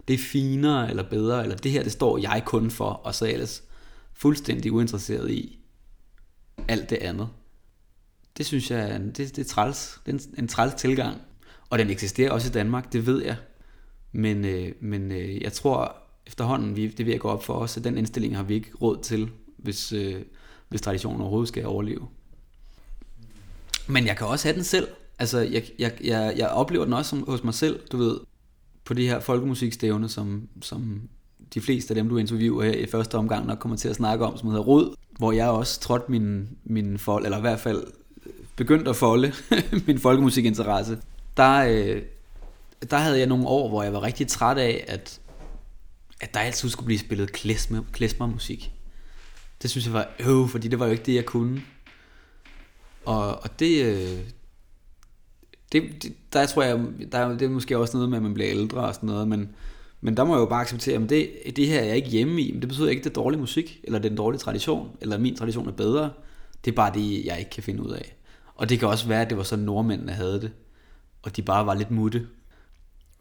det 0.07 0.13
er 0.13 0.17
finere 0.17 0.89
eller 0.89 1.09
bedre, 1.09 1.43
eller 1.43 1.55
det 1.55 1.71
her, 1.71 1.83
det 1.83 1.91
står 1.91 2.17
jeg 2.17 2.43
kun 2.45 2.71
for, 2.71 2.89
og 2.89 3.15
så 3.15 3.25
ellers 3.25 3.63
fuldstændig 4.13 4.71
uinteresseret 4.71 5.31
i 5.31 5.59
alt 6.67 6.89
det 6.89 6.95
andet. 6.95 7.29
Det 8.37 8.45
synes 8.45 8.71
jeg, 8.71 9.01
det, 9.01 9.17
det 9.17 9.39
er 9.39 9.43
træls. 9.43 9.99
Det 10.05 10.15
er 10.15 10.17
en, 10.17 10.35
en 10.37 10.47
træls 10.47 10.73
tilgang. 10.73 11.21
Og 11.69 11.79
den 11.79 11.89
eksisterer 11.89 12.31
også 12.31 12.47
i 12.47 12.51
Danmark, 12.51 12.93
det 12.93 13.05
ved 13.05 13.23
jeg. 13.23 13.35
Men, 14.11 14.45
øh, 14.45 14.71
men 14.81 15.11
øh, 15.11 15.41
jeg 15.41 15.53
tror 15.53 15.95
efterhånden, 16.27 16.75
vi, 16.75 16.87
det 16.87 17.05
vil 17.05 17.11
jeg 17.11 17.19
gå 17.19 17.27
op 17.27 17.43
for 17.43 17.53
os, 17.53 17.77
at 17.77 17.83
den 17.83 17.97
indstilling 17.97 18.35
har 18.35 18.43
vi 18.43 18.53
ikke 18.53 18.71
råd 18.81 19.03
til 19.03 19.29
hvis, 19.57 19.93
øh, 19.93 20.21
hvis 20.69 20.81
traditionen 20.81 21.21
overhovedet 21.21 21.47
skal 21.47 21.65
overleve. 21.65 22.07
Men 23.89 24.07
jeg 24.07 24.17
kan 24.17 24.27
også 24.27 24.47
have 24.47 24.55
den 24.55 24.63
selv. 24.63 24.87
Altså, 25.19 25.39
jeg, 25.39 25.63
jeg, 25.79 25.91
jeg, 26.03 26.33
jeg 26.37 26.47
oplever 26.47 26.85
den 26.85 26.93
også 26.93 27.09
som, 27.09 27.23
hos 27.27 27.43
mig 27.43 27.53
selv, 27.53 27.79
du 27.91 27.97
ved, 27.97 28.19
på 28.85 28.93
de 28.93 29.07
her 29.07 29.19
folkemusikstævne, 29.19 30.09
som, 30.09 30.47
som 30.61 31.01
de 31.53 31.61
fleste 31.61 31.91
af 31.91 31.95
dem, 31.95 32.09
du 32.09 32.17
interviewer 32.17 32.63
her 32.63 32.71
i 32.71 32.85
første 32.85 33.15
omgang, 33.15 33.47
nok 33.47 33.59
kommer 33.59 33.77
til 33.77 33.89
at 33.89 33.95
snakke 33.95 34.25
om, 34.25 34.37
som 34.37 34.49
hedder 34.49 34.63
Rod, 34.63 34.95
hvor 35.17 35.31
jeg 35.31 35.49
også 35.49 35.79
trådte 35.79 36.11
min, 36.11 36.49
min 36.63 36.97
fold, 36.97 37.25
eller 37.25 37.37
i 37.37 37.41
hvert 37.41 37.59
fald 37.59 37.83
øh, 38.25 38.33
begyndte 38.55 38.89
at 38.89 38.95
folde 38.95 39.33
min 39.87 39.99
folkemusikinteresse. 39.99 40.97
Der, 41.37 41.65
øh, 41.69 42.01
der 42.91 42.97
havde 42.97 43.19
jeg 43.19 43.27
nogle 43.27 43.47
år, 43.47 43.69
hvor 43.69 43.83
jeg 43.83 43.93
var 43.93 44.03
rigtig 44.03 44.27
træt 44.27 44.57
af, 44.57 44.85
at, 44.87 45.19
at 46.21 46.33
der 46.33 46.39
altid 46.39 46.69
skulle 46.69 46.85
blive 46.85 46.99
spillet 46.99 47.31
klesmer, 47.31 47.81
klesmermusik 47.91 48.73
det 49.61 49.69
synes 49.69 49.85
jeg 49.85 49.93
var 49.93 50.07
øv, 50.19 50.47
fordi 50.47 50.67
det 50.67 50.79
var 50.79 50.85
jo 50.85 50.91
ikke 50.91 51.03
det, 51.03 51.15
jeg 51.15 51.25
kunne. 51.25 51.61
Og, 53.05 53.43
og 53.43 53.59
det, 53.59 53.85
øh, 53.85 54.19
det, 55.71 56.03
det, 56.03 56.13
der 56.33 56.45
tror 56.45 56.63
jeg, 56.63 56.79
der, 57.11 57.29
det 57.29 57.41
er 57.41 57.49
måske 57.49 57.77
også 57.77 57.97
noget 57.97 58.09
med, 58.09 58.17
at 58.17 58.23
man 58.23 58.33
bliver 58.33 58.49
ældre 58.49 58.81
og 58.81 58.95
sådan 58.95 59.09
noget, 59.09 59.27
men, 59.27 59.49
men 60.01 60.17
der 60.17 60.23
må 60.23 60.33
jeg 60.33 60.39
jo 60.39 60.45
bare 60.45 60.61
acceptere, 60.61 61.03
at 61.03 61.09
det, 61.09 61.29
det 61.55 61.67
her 61.67 61.79
er 61.79 61.85
jeg 61.85 61.95
ikke 61.95 62.09
hjemme 62.09 62.41
i, 62.41 62.51
men 62.51 62.61
det 62.61 62.69
betyder 62.69 62.89
ikke, 62.89 62.99
at 62.99 63.03
det 63.03 63.09
er 63.09 63.21
dårlig 63.21 63.39
musik, 63.39 63.79
eller 63.83 63.99
den 63.99 64.15
dårlige 64.15 64.39
tradition, 64.39 64.97
eller 65.01 65.17
min 65.17 65.35
tradition 65.35 65.67
er 65.67 65.71
bedre. 65.71 66.11
Det 66.65 66.71
er 66.71 66.75
bare 66.75 66.93
det, 66.93 67.25
jeg 67.25 67.39
ikke 67.39 67.51
kan 67.51 67.63
finde 67.63 67.83
ud 67.83 67.91
af. 67.91 68.15
Og 68.55 68.69
det 68.69 68.79
kan 68.79 68.87
også 68.87 69.07
være, 69.07 69.21
at 69.21 69.29
det 69.29 69.37
var 69.37 69.43
sådan, 69.43 69.65
nordmændene 69.65 70.11
havde 70.11 70.41
det, 70.41 70.51
og 71.21 71.35
de 71.35 71.41
bare 71.41 71.65
var 71.65 71.73
lidt 71.73 71.91
mutte. 71.91 72.27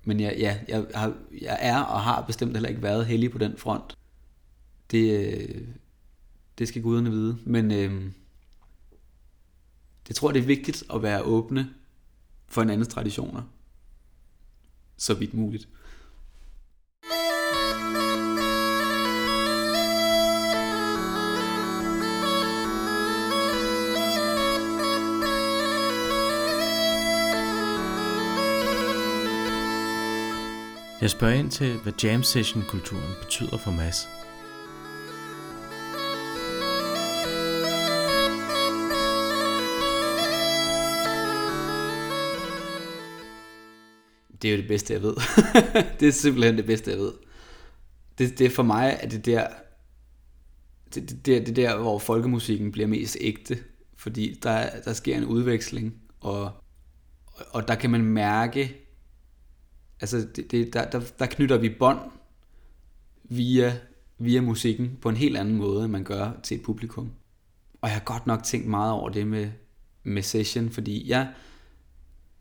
Men 0.04 0.20
jeg, 0.20 0.35
ja, 0.38 0.56
jeg, 0.68 0.85
har, 0.94 1.12
jeg 1.42 1.58
er 1.61 1.80
og 1.80 2.00
har 2.00 2.25
bestemt 2.26 2.52
heller 2.52 2.68
ikke 2.68 2.82
været 2.82 3.06
heldig 3.06 3.30
på 3.30 3.38
den 3.38 3.56
front. 3.56 3.97
Det, 4.90 5.26
øh, 5.26 5.61
det 6.58 6.68
skal 6.68 6.82
guderne 6.82 7.11
vide. 7.11 7.37
Men 7.44 7.73
øh, 7.73 8.02
jeg 10.08 10.16
tror, 10.16 10.32
det 10.32 10.42
er 10.42 10.46
vigtigt 10.46 10.84
at 10.94 11.02
være 11.02 11.22
åbne 11.22 11.70
for 12.46 12.62
en 12.62 12.70
andens 12.70 12.88
traditioner. 12.88 13.42
så 14.96 15.14
vidt 15.14 15.34
muligt. 15.34 15.68
Jeg 31.00 31.10
spørger 31.10 31.34
ind 31.34 31.50
til, 31.50 31.78
hvad 31.82 31.92
jam 32.04 32.22
session 32.22 32.64
kulturen 32.68 33.14
betyder 33.22 33.56
for 33.56 33.70
Mads. 33.70 34.17
Det 44.42 44.49
er 44.49 44.52
jo 44.52 44.61
det 44.61 44.68
bedste, 44.68 44.92
jeg 44.92 45.02
ved. 45.02 45.14
det 46.00 46.09
er 46.09 46.12
simpelthen 46.12 46.57
det 46.57 46.66
bedste, 46.66 46.90
jeg 46.90 46.99
ved. 46.99 47.12
Det, 48.18 48.38
det 48.38 48.52
for 48.52 48.62
mig, 48.62 48.99
er 49.02 49.09
det 49.09 49.26
der, 49.26 49.47
det, 50.95 51.11
det, 51.11 51.26
det, 51.26 51.47
det 51.47 51.57
der, 51.57 51.76
hvor 51.76 51.99
folkemusikken 51.99 52.73
bliver 52.73 52.88
mest 52.88 53.16
ægte. 53.21 53.59
Fordi 53.97 54.38
der, 54.42 54.80
der 54.85 54.92
sker 54.92 55.16
en 55.16 55.25
udveksling, 55.25 55.95
og, 56.21 56.52
og 57.50 57.68
der 57.68 57.75
kan 57.75 57.90
man 57.90 58.04
mærke, 58.04 58.76
altså 60.00 60.28
det, 60.37 60.50
det, 60.50 60.73
der, 60.73 60.90
der, 60.90 61.00
der 61.18 61.26
knytter 61.26 61.57
vi 61.57 61.68
bånd 61.68 61.99
via, 63.25 63.78
via 64.18 64.40
musikken 64.40 64.99
på 65.00 65.09
en 65.09 65.16
helt 65.16 65.37
anden 65.37 65.57
måde, 65.57 65.85
end 65.85 65.92
man 65.92 66.04
gør 66.04 66.30
til 66.42 66.57
et 66.57 66.62
publikum. 66.62 67.12
Og 67.80 67.88
jeg 67.88 67.97
har 67.97 68.04
godt 68.04 68.26
nok 68.26 68.42
tænkt 68.42 68.66
meget 68.66 68.92
over 68.92 69.09
det 69.09 69.26
med, 69.26 69.50
med 70.02 70.23
session, 70.23 70.71
fordi 70.71 71.09
jeg, 71.09 71.33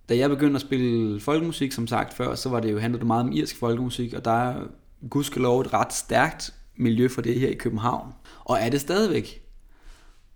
da 0.10 0.18
jeg 0.18 0.30
begyndte 0.30 0.56
at 0.56 0.62
spille 0.62 1.20
folkemusik, 1.20 1.72
som 1.72 1.88
sagt 1.88 2.14
før, 2.14 2.36
så 2.36 2.50
var 2.50 2.60
det 2.60 2.72
jo 2.72 2.80
handlet 2.80 3.08
meget 3.08 3.24
om 3.24 3.32
irsk 3.32 3.58
folkemusik, 3.58 4.14
og 4.14 4.26
der 4.26 4.32
er 4.32 4.64
gudskelov 5.10 5.62
et 5.62 5.74
ret 5.74 5.94
stærkt 5.94 6.54
miljø 6.76 7.08
for 7.08 7.22
det 7.22 7.40
her 7.40 7.50
i 7.50 7.54
København. 7.54 8.14
Og 8.46 8.58
er 8.58 8.70
det 8.70 8.82
stadigvæk. 8.82 9.42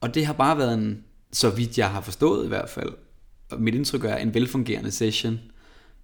Og 0.02 0.16
det 0.16 0.26
har 0.26 0.34
bare 0.34 0.58
været 0.58 0.74
en, 0.74 1.04
så 1.32 1.50
vidt 1.50 1.78
jeg 1.78 1.90
har 1.90 2.02
forstået 2.02 2.46
i 2.46 2.48
hvert 2.48 2.70
fald, 2.70 2.94
og 3.52 3.62
mit 3.62 3.76
indtryk 3.76 4.04
er 4.04 4.16
en 4.16 4.34
velfungerende 4.34 4.92
session 4.92 5.40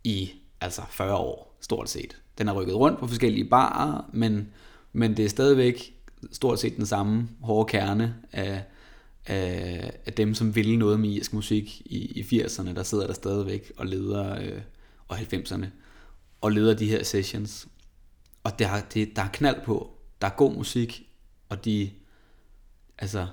i 0.04 0.32
altså 0.62 0.82
40 0.90 1.16
år, 1.16 1.58
stort 1.62 1.90
set. 1.90 2.18
Den 2.38 2.48
har 2.48 2.54
rykket 2.54 2.76
rundt 2.76 3.00
på 3.00 3.08
forskellige 3.08 3.50
barer, 3.50 4.10
men, 4.14 4.48
men 4.94 5.18
det 5.18 5.26
er 5.26 5.30
stadigvæk 5.30 5.94
stort 6.32 6.60
set 6.60 6.78
den 6.78 6.86
samme 6.86 7.30
hårde 7.42 7.70
kerne 7.70 8.16
af, 8.32 8.64
af, 9.28 10.00
af 10.06 10.14
dem, 10.14 10.34
som 10.34 10.56
ville 10.56 10.78
noget 10.78 11.00
med 11.00 11.10
irsk 11.10 11.34
musik 11.34 11.82
i, 11.86 12.20
i 12.20 12.42
80'erne, 12.42 12.74
der 12.74 12.84
sidder 12.84 13.08
der 13.08 13.14
stadigvæk 13.14 13.72
og 13.78 13.86
leder, 13.86 14.42
øh, 14.42 14.62
og 15.08 15.20
90'erne, 15.20 15.66
og 16.42 16.52
leder 16.52 16.74
de 16.74 16.90
her 16.90 17.04
sessions. 17.04 17.68
Og 18.44 18.60
der, 18.60 18.82
det, 18.94 19.16
der 19.16 19.22
er 19.22 19.30
knald 19.34 19.66
på. 19.66 19.92
Der 20.22 20.28
er 20.28 20.36
god 20.38 20.54
musik, 20.54 21.10
og 21.50 21.66
de, 21.66 21.92
altså, 22.98 23.28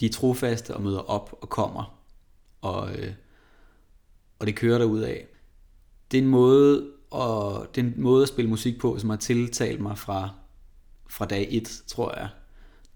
de 0.00 0.06
er 0.06 0.10
trofaste 0.10 0.74
og 0.74 0.82
møder 0.82 1.00
op 1.00 1.38
og 1.42 1.48
kommer, 1.48 2.00
og, 2.60 2.98
øh, 2.98 3.14
og 4.38 4.46
det 4.46 4.56
kører 4.56 4.78
derud 4.78 5.00
af. 5.00 5.26
Det 6.10 6.18
er 6.18 6.22
en 6.22 6.28
måde, 6.28 6.90
og 7.10 7.66
det 7.74 7.80
er 7.80 7.86
en 7.86 7.94
måde 7.96 8.22
at 8.22 8.28
spille 8.28 8.50
musik 8.50 8.80
på, 8.80 8.98
som 8.98 9.10
har 9.10 9.16
tiltalt 9.16 9.80
mig 9.80 9.98
fra, 9.98 10.30
fra 11.10 11.26
dag 11.26 11.48
1, 11.50 11.82
tror 11.86 12.18
jeg 12.18 12.28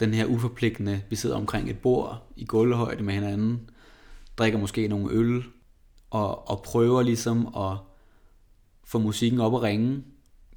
den 0.00 0.14
her 0.14 0.26
uforpligtende, 0.26 1.02
vi 1.11 1.16
sidder 1.16 1.37
omkring 1.37 1.71
et 1.71 1.78
bord 1.78 2.33
i 2.37 2.45
gulvhøjde 2.45 3.02
med 3.02 3.14
hinanden, 3.14 3.70
drikker 4.38 4.59
måske 4.59 4.88
nogle 4.88 5.12
øl, 5.14 5.44
og, 6.11 6.48
og 6.48 6.62
prøver 6.62 7.03
ligesom 7.03 7.46
at 7.57 7.77
få 8.85 8.98
musikken 8.98 9.40
op 9.40 9.55
at 9.55 9.62
ringe 9.62 10.05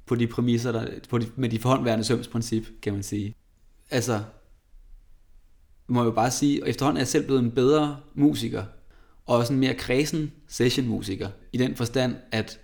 på 0.06 0.14
de 0.14 0.26
præmisser, 0.26 0.72
der, 0.72 0.86
på 1.10 1.18
de, 1.18 1.26
med 1.36 1.48
de 1.48 1.58
forhåndværende 1.58 2.04
sømsprincip, 2.04 2.66
kan 2.82 2.92
man 2.92 3.02
sige. 3.02 3.34
Altså, 3.90 4.22
må 5.86 6.00
jeg 6.00 6.06
jo 6.06 6.10
bare 6.10 6.30
sige, 6.30 6.62
og 6.62 6.68
efterhånden 6.68 6.96
er 6.96 7.00
jeg 7.00 7.08
selv 7.08 7.24
blevet 7.24 7.42
en 7.42 7.50
bedre 7.50 7.96
musiker, 8.14 8.64
og 9.26 9.36
også 9.36 9.52
en 9.52 9.60
mere 9.60 9.74
kredsen 9.74 10.32
session-musiker, 10.48 11.28
i 11.52 11.56
den 11.56 11.76
forstand, 11.76 12.16
at, 12.32 12.60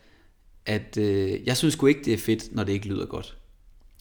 at 0.67 0.97
øh, 0.97 1.47
jeg 1.47 1.57
synes 1.57 1.75
sgu 1.75 1.87
ikke, 1.87 2.05
det 2.05 2.13
er 2.13 2.19
fedt, 2.19 2.55
når 2.55 2.65
det 2.65 2.73
ikke 2.73 2.89
lyder 2.89 3.07
godt. 3.07 3.39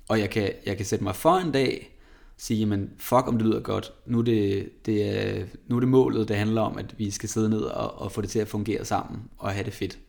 Og 0.08 0.20
jeg 0.20 0.30
kan, 0.30 0.52
jeg 0.66 0.78
kan 0.78 0.86
sætte 0.86 1.04
mig 1.04 1.16
for 1.16 1.36
en 1.36 1.52
dag, 1.52 1.99
sige, 2.40 2.66
men 2.66 2.90
fuck 2.98 3.28
om 3.28 3.38
det 3.38 3.48
lyder 3.48 3.60
godt, 3.60 3.94
nu 4.06 4.20
er 4.20 4.24
det, 4.24 4.70
det 4.86 5.04
er, 5.04 5.46
nu 5.68 5.76
er 5.76 5.80
det 5.80 5.90
målet, 5.90 6.28
det 6.28 6.38
handler 6.38 6.62
om, 6.62 6.78
at 6.78 6.96
vi 6.98 7.12
skal 7.12 7.30
sidde 7.30 7.50
ned 7.50 7.62
og, 7.62 8.02
og 8.02 8.12
få 8.12 8.22
det 8.22 8.30
til 8.30 8.40
at 8.40 8.48
fungere 8.48 8.86
sammen 8.86 9.22
og 9.38 9.52
have 9.52 9.64
det 9.64 9.74
fedt. 9.74 10.00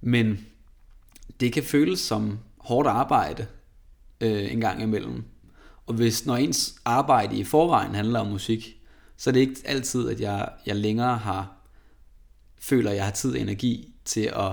Men 0.00 0.46
det 1.40 1.52
kan 1.52 1.62
føles 1.62 2.00
som 2.00 2.38
hårdt 2.58 2.88
arbejde 2.88 3.46
øh, 4.20 4.52
en 4.52 4.60
gang 4.60 4.82
imellem. 4.82 5.24
Og 5.86 5.94
hvis 5.94 6.26
når 6.26 6.36
ens 6.36 6.74
arbejde 6.84 7.36
i 7.36 7.44
forvejen 7.44 7.94
handler 7.94 8.20
om 8.20 8.26
musik, 8.26 8.76
så 9.16 9.30
er 9.30 9.32
det 9.32 9.40
ikke 9.40 9.60
altid, 9.64 10.08
at 10.08 10.20
jeg, 10.20 10.48
jeg 10.66 10.76
længere 10.76 11.18
har 11.18 11.56
føler, 12.58 12.90
at 12.90 12.96
jeg 12.96 13.04
har 13.04 13.12
tid 13.12 13.32
og 13.32 13.40
energi 13.40 13.94
til 14.04 14.32
at, 14.36 14.52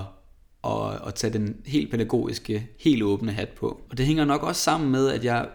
at, 0.64 1.06
at 1.06 1.14
tage 1.14 1.32
den 1.32 1.56
helt 1.66 1.90
pædagogiske, 1.90 2.68
helt 2.80 3.02
åbne 3.02 3.32
hat 3.32 3.48
på. 3.48 3.82
Og 3.90 3.98
det 3.98 4.06
hænger 4.06 4.24
nok 4.24 4.42
også 4.42 4.60
sammen 4.60 4.90
med, 4.90 5.08
at 5.08 5.24
jeg 5.24 5.48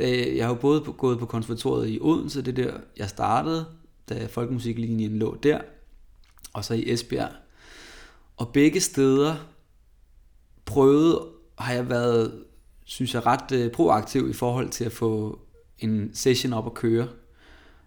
da, 0.00 0.36
jeg 0.36 0.46
har 0.46 0.54
jo 0.54 0.60
både 0.60 0.80
gået 0.80 1.18
på 1.18 1.26
konservatoriet 1.26 1.90
i 1.90 1.98
Odense, 2.00 2.42
det 2.42 2.56
der 2.56 2.72
jeg 2.96 3.08
startede, 3.08 3.66
da 4.08 4.26
folkemusiklinjen 4.26 5.18
lå 5.18 5.36
der, 5.42 5.60
og 6.52 6.64
så 6.64 6.74
i 6.74 6.92
Esbjerg. 6.92 7.30
Og 8.36 8.48
begge 8.48 8.80
steder 8.80 9.36
prøvede, 10.64 11.26
har 11.58 11.74
jeg 11.74 11.90
været, 11.90 12.44
synes 12.84 13.14
jeg, 13.14 13.26
ret 13.26 13.52
øh, 13.52 13.72
proaktiv 13.72 14.30
i 14.30 14.32
forhold 14.32 14.68
til 14.68 14.84
at 14.84 14.92
få 14.92 15.40
en 15.78 16.10
session 16.14 16.52
op 16.52 16.66
at 16.66 16.74
køre. 16.74 17.08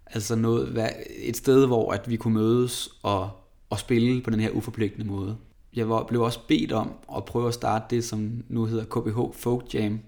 Altså 0.05 0.35
noget, 0.35 0.91
et 1.17 1.37
sted, 1.37 1.65
hvor 1.65 1.91
at 1.91 2.09
vi 2.09 2.15
kunne 2.15 2.33
mødes 2.33 2.89
og, 3.03 3.29
og 3.69 3.79
spille 3.79 4.21
på 4.21 4.29
den 4.29 4.39
her 4.39 4.49
uforpligtende 4.49 5.07
måde. 5.07 5.37
Jeg 5.75 5.89
var, 5.89 6.03
blev 6.03 6.21
også 6.21 6.39
bedt 6.47 6.71
om 6.71 6.91
at 7.15 7.25
prøve 7.25 7.47
at 7.47 7.53
starte 7.53 7.95
det, 7.95 8.03
som 8.03 8.43
nu 8.49 8.65
hedder 8.65 8.85
KBH 8.85 9.37
Folk 9.39 9.73
Jam, 9.73 9.99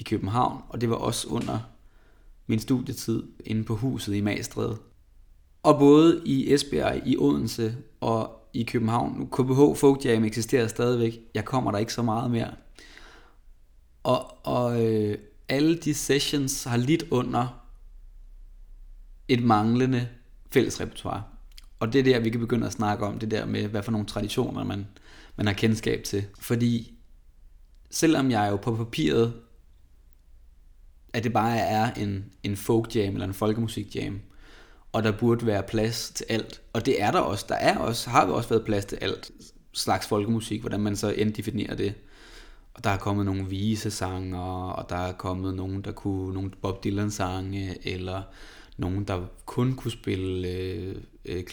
i 0.00 0.02
København, 0.02 0.62
og 0.68 0.80
det 0.80 0.90
var 0.90 0.96
også 0.96 1.28
under 1.28 1.58
min 2.46 2.58
studietid 2.58 3.22
inde 3.44 3.64
på 3.64 3.76
huset 3.76 4.14
i 4.14 4.20
Magstred. 4.20 4.74
Og 5.62 5.78
både 5.78 6.22
i 6.24 6.52
Esbjerg, 6.52 7.02
i 7.06 7.16
Odense 7.16 7.76
og 8.00 8.48
i 8.52 8.62
København, 8.62 9.18
nu 9.18 9.26
KBH 9.26 9.80
Folk 9.80 10.04
Jam 10.04 10.24
eksisterer 10.24 10.68
stadigvæk, 10.68 11.18
jeg 11.34 11.44
kommer 11.44 11.70
der 11.70 11.78
ikke 11.78 11.92
så 11.92 12.02
meget 12.02 12.30
mere. 12.30 12.54
Og, 14.02 14.46
og 14.46 14.86
øh, 14.86 15.18
alle 15.48 15.76
de 15.76 15.94
sessions 15.94 16.64
har 16.64 16.76
lidt 16.76 17.04
under 17.10 17.64
et 19.28 19.42
manglende 19.42 20.08
fælles 20.52 20.80
repertoire. 20.80 21.22
Og 21.80 21.92
det 21.92 21.98
er 21.98 22.02
der, 22.02 22.20
vi 22.20 22.30
kan 22.30 22.40
begynde 22.40 22.66
at 22.66 22.72
snakke 22.72 23.06
om, 23.06 23.18
det 23.18 23.30
der 23.30 23.46
med, 23.46 23.68
hvad 23.68 23.82
for 23.82 23.92
nogle 23.92 24.06
traditioner 24.06 24.64
man, 24.64 24.86
man 25.36 25.46
har 25.46 25.54
kendskab 25.54 26.04
til. 26.04 26.24
Fordi 26.38 26.94
selvom 27.90 28.30
jeg 28.30 28.48
jo 28.50 28.56
på 28.56 28.76
papiret 28.76 29.34
at 31.12 31.24
det 31.24 31.32
bare 31.32 31.58
er 31.58 31.94
en, 31.94 32.24
en 32.42 32.56
folk 32.56 32.96
jam 32.96 33.12
eller 33.14 33.26
en 33.26 33.34
folkemusik 33.34 33.96
jam, 33.96 34.20
og 34.92 35.02
der 35.02 35.12
burde 35.12 35.46
være 35.46 35.62
plads 35.62 36.10
til 36.10 36.26
alt. 36.28 36.60
Og 36.72 36.86
det 36.86 37.02
er 37.02 37.10
der 37.10 37.18
også. 37.18 37.46
Der 37.48 37.54
er 37.54 37.78
også, 37.78 38.10
har 38.10 38.26
vi 38.26 38.32
også 38.32 38.48
været 38.48 38.64
plads 38.64 38.84
til 38.84 38.96
alt 38.96 39.30
slags 39.72 40.06
folkemusik, 40.06 40.60
hvordan 40.60 40.80
man 40.80 40.96
så 40.96 41.10
end 41.10 41.34
definerer 41.34 41.74
det. 41.74 41.94
Og 42.74 42.84
der 42.84 42.90
er 42.90 42.98
kommet 42.98 43.26
nogle 43.26 43.46
visesanger, 43.46 44.70
og 44.70 44.90
der 44.90 44.96
er 44.96 45.12
kommet 45.12 45.54
nogen, 45.54 45.82
der 45.82 45.92
kunne, 45.92 46.34
nogle 46.34 46.50
Bob 46.62 46.84
Dylan 46.84 47.10
sange, 47.10 47.88
eller 47.88 48.22
nogen, 48.76 49.04
der 49.04 49.26
kun 49.46 49.74
kunne 49.74 49.90
spille 49.90 50.48
øh, 50.48 50.96
øh, 51.24 51.44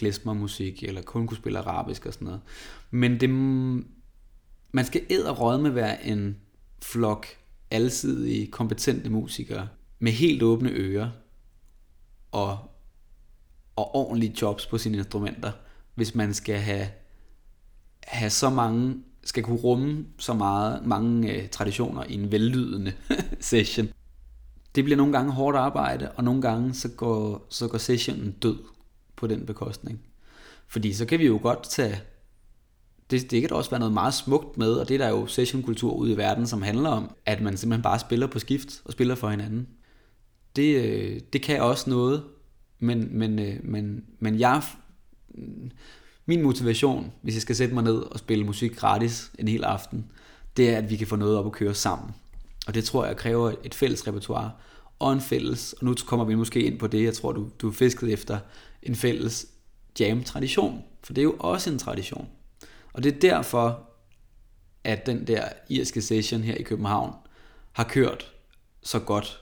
eller 0.82 1.02
kun 1.02 1.26
kunne 1.26 1.36
spille 1.36 1.58
arabisk 1.58 2.06
og 2.06 2.12
sådan 2.12 2.26
noget. 2.26 2.40
Men 2.90 3.20
det, 3.20 3.30
man 4.72 4.84
skal 4.84 5.02
æde 5.10 5.58
med 5.62 5.70
være 5.70 6.06
en 6.06 6.36
flok 6.82 7.26
alsidige, 7.70 8.46
kompetente 8.46 9.10
musikere 9.10 9.68
med 9.98 10.12
helt 10.12 10.42
åbne 10.42 10.70
ører 10.70 11.10
og, 12.32 12.58
og 13.76 13.94
ordentlige 13.94 14.34
jobs 14.42 14.66
på 14.66 14.78
sine 14.78 14.98
instrumenter, 14.98 15.52
hvis 15.94 16.14
man 16.14 16.34
skal 16.34 16.58
have, 16.58 16.88
have 18.04 18.30
så 18.30 18.50
mange, 18.50 18.96
skal 19.24 19.42
kunne 19.42 19.58
rumme 19.58 20.06
så 20.18 20.34
meget, 20.34 20.86
mange 20.86 21.32
øh, 21.32 21.48
traditioner 21.48 22.04
i 22.04 22.14
en 22.14 22.32
vellydende 22.32 22.92
session. 23.40 23.88
Det 24.74 24.84
bliver 24.84 24.96
nogle 24.96 25.12
gange 25.12 25.32
hårdt 25.32 25.56
arbejde, 25.56 26.12
og 26.12 26.24
nogle 26.24 26.42
gange 26.42 26.74
så 26.74 26.88
går, 26.88 27.46
så 27.50 27.68
går 27.68 27.78
sessionen 27.78 28.30
død 28.30 28.58
på 29.16 29.26
den 29.26 29.46
bekostning. 29.46 30.00
Fordi 30.68 30.92
så 30.92 31.06
kan 31.06 31.18
vi 31.18 31.26
jo 31.26 31.38
godt 31.42 31.70
tage 31.70 32.00
det, 33.10 33.30
det 33.30 33.40
kan 33.40 33.48
da 33.48 33.54
også 33.54 33.70
være 33.70 33.80
noget 33.80 33.94
meget 33.94 34.14
smukt 34.14 34.58
med, 34.58 34.72
og 34.72 34.88
det 34.88 34.94
er 34.94 34.98
der 34.98 35.08
jo 35.08 35.26
sessionkultur 35.26 35.92
ude 35.92 36.12
i 36.12 36.16
verden, 36.16 36.46
som 36.46 36.62
handler 36.62 36.90
om, 36.90 37.10
at 37.26 37.40
man 37.40 37.56
simpelthen 37.56 37.82
bare 37.82 37.98
spiller 37.98 38.26
på 38.26 38.38
skift 38.38 38.82
og 38.84 38.92
spiller 38.92 39.14
for 39.14 39.28
hinanden. 39.28 39.68
Det, 40.56 40.84
øh, 40.84 41.20
det 41.32 41.42
kan 41.42 41.62
også 41.62 41.90
noget, 41.90 42.24
men, 42.78 43.18
men, 43.18 43.38
øh, 43.38 43.56
men, 43.62 44.04
men 44.18 44.38
jeg, 44.38 44.62
min 46.26 46.42
motivation, 46.42 47.12
hvis 47.22 47.34
jeg 47.34 47.42
skal 47.42 47.56
sætte 47.56 47.74
mig 47.74 47.84
ned 47.84 47.96
og 47.96 48.18
spille 48.18 48.44
musik 48.44 48.76
gratis 48.76 49.30
en 49.38 49.48
hel 49.48 49.64
aften, 49.64 50.06
det 50.56 50.70
er, 50.70 50.78
at 50.78 50.90
vi 50.90 50.96
kan 50.96 51.06
få 51.06 51.16
noget 51.16 51.36
op 51.36 51.46
at 51.46 51.52
køre 51.52 51.74
sammen. 51.74 52.10
Og 52.66 52.74
det 52.74 52.84
tror 52.84 53.06
jeg 53.06 53.16
kræver 53.16 53.52
et 53.64 53.74
fælles 53.74 54.06
repertoire 54.06 54.50
og 54.98 55.12
en 55.12 55.20
fælles, 55.20 55.72
og 55.72 55.84
nu 55.84 55.94
kommer 56.06 56.24
vi 56.24 56.34
måske 56.34 56.62
ind 56.62 56.78
på 56.78 56.86
det, 56.86 57.04
jeg 57.04 57.14
tror, 57.14 57.32
du, 57.32 57.48
du 57.58 57.68
er 57.68 57.72
fisket 57.72 58.12
efter, 58.12 58.38
en 58.82 58.94
fælles 58.94 59.46
jam-tradition. 60.00 60.82
For 61.04 61.12
det 61.12 61.22
er 61.22 61.24
jo 61.24 61.36
også 61.38 61.70
en 61.70 61.78
tradition. 61.78 62.28
Og 62.92 63.02
det 63.02 63.14
er 63.14 63.20
derfor, 63.20 63.88
at 64.84 65.06
den 65.06 65.26
der 65.26 65.48
irske 65.68 66.02
session 66.02 66.40
her 66.40 66.54
i 66.54 66.62
København 66.62 67.14
har 67.72 67.84
kørt 67.84 68.32
så 68.82 68.98
godt, 68.98 69.40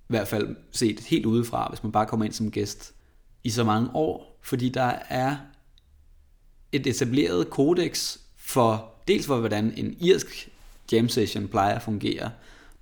i 0.00 0.12
hvert 0.12 0.28
fald 0.28 0.56
set 0.72 1.00
helt 1.00 1.26
udefra, 1.26 1.68
hvis 1.68 1.82
man 1.82 1.92
bare 1.92 2.06
kommer 2.06 2.26
ind 2.26 2.32
som 2.32 2.50
gæst, 2.50 2.94
i 3.44 3.50
så 3.50 3.64
mange 3.64 3.90
år, 3.94 4.38
fordi 4.42 4.68
der 4.68 4.92
er 5.08 5.36
et 6.72 6.86
etableret 6.86 7.50
kodex 7.50 8.18
for 8.36 8.94
dels 9.08 9.26
for, 9.26 9.38
hvordan 9.38 9.72
en 9.76 9.96
irsk 10.00 10.48
jam 10.92 11.08
session 11.08 11.48
plejer 11.48 11.74
at 11.74 11.82
fungere. 11.82 12.30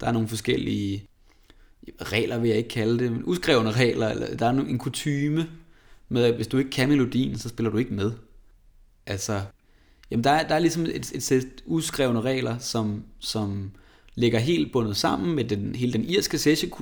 Der 0.00 0.06
er 0.06 0.12
nogle 0.12 0.28
forskellige 0.28 1.08
regler, 2.02 2.38
vil 2.38 2.48
jeg 2.48 2.58
ikke 2.58 2.68
kalde 2.68 2.98
det, 2.98 3.12
men 3.12 3.24
udskrevne 3.24 3.70
regler, 3.70 4.08
eller 4.08 4.36
der 4.36 4.46
er 4.46 4.50
en 4.50 4.78
kutyme 4.78 5.50
med, 6.08 6.24
at 6.24 6.34
hvis 6.34 6.46
du 6.46 6.58
ikke 6.58 6.70
kan 6.70 6.88
melodien, 6.88 7.38
så 7.38 7.48
spiller 7.48 7.70
du 7.70 7.78
ikke 7.78 7.94
med. 7.94 8.12
Altså, 9.06 9.42
jamen 10.10 10.24
der 10.24 10.30
er, 10.30 10.48
der 10.48 10.54
er 10.54 10.58
ligesom 10.58 10.82
et, 10.82 11.12
et 11.14 11.22
sæt 11.22 11.44
udskrevne 11.66 12.20
regler, 12.20 12.58
som, 12.58 13.04
som 13.18 13.70
ligger 14.14 14.38
helt 14.38 14.72
bundet 14.72 14.96
sammen 14.96 15.34
med 15.34 15.44
den, 15.44 15.74
hele 15.74 15.92
den 15.92 16.04
irske 16.04 16.38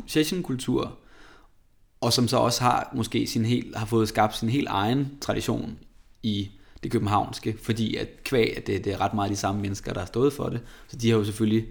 sessionkultur, 0.07 0.99
og 2.01 2.13
som 2.13 2.29
så 2.29 2.37
også 2.37 2.63
har 2.63 2.93
måske 2.95 3.27
sin 3.27 3.45
helt, 3.45 3.77
har 3.77 3.87
fået 3.87 4.09
skabt 4.09 4.37
sin 4.37 4.49
helt 4.49 4.69
egen 4.69 5.19
tradition 5.21 5.79
i 6.23 6.51
det 6.83 6.93
københavnske, 6.93 7.57
fordi 7.63 7.97
at 7.97 8.09
kvæg, 8.25 8.63
det, 8.67 8.85
det 8.85 8.93
er 8.93 9.01
ret 9.01 9.15
meget 9.15 9.31
de 9.31 9.37
samme 9.37 9.61
mennesker, 9.61 9.93
der 9.93 10.01
har 10.01 10.07
stået 10.07 10.33
for 10.33 10.49
det, 10.49 10.61
så 10.89 10.97
de 10.97 11.11
har 11.11 11.19
jo 11.19 11.25
selvfølgelig 11.25 11.67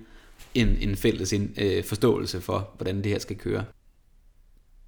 en, 0.53 0.67
en 0.67 0.95
fælles 0.95 1.33
en, 1.33 1.53
øh, 1.57 1.83
forståelse 1.83 2.41
for, 2.41 2.69
hvordan 2.77 2.97
det 2.97 3.05
her 3.05 3.19
skal 3.19 3.37
køre. 3.37 3.63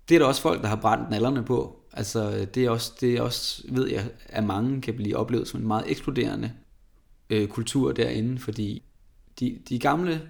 Det 0.09 0.15
er 0.15 0.19
der 0.19 0.25
også 0.25 0.41
folk, 0.41 0.61
der 0.61 0.67
har 0.67 0.75
brændt 0.75 1.09
nallerne 1.09 1.43
på. 1.43 1.79
Altså, 1.97 2.45
det 2.45 2.65
er 2.65 2.69
også, 2.69 2.93
det 3.01 3.13
er 3.13 3.21
også, 3.21 3.63
ved 3.69 3.89
jeg, 3.89 4.09
at 4.25 4.43
mange 4.43 4.81
kan 4.81 4.93
blive 4.93 5.17
oplevet 5.17 5.47
som 5.47 5.59
en 5.59 5.67
meget 5.67 5.91
eksploderende 5.91 6.51
øh, 7.29 7.47
kultur 7.47 7.91
derinde, 7.91 8.39
fordi 8.39 8.83
de, 9.39 9.59
de 9.69 9.79
gamle 9.79 10.21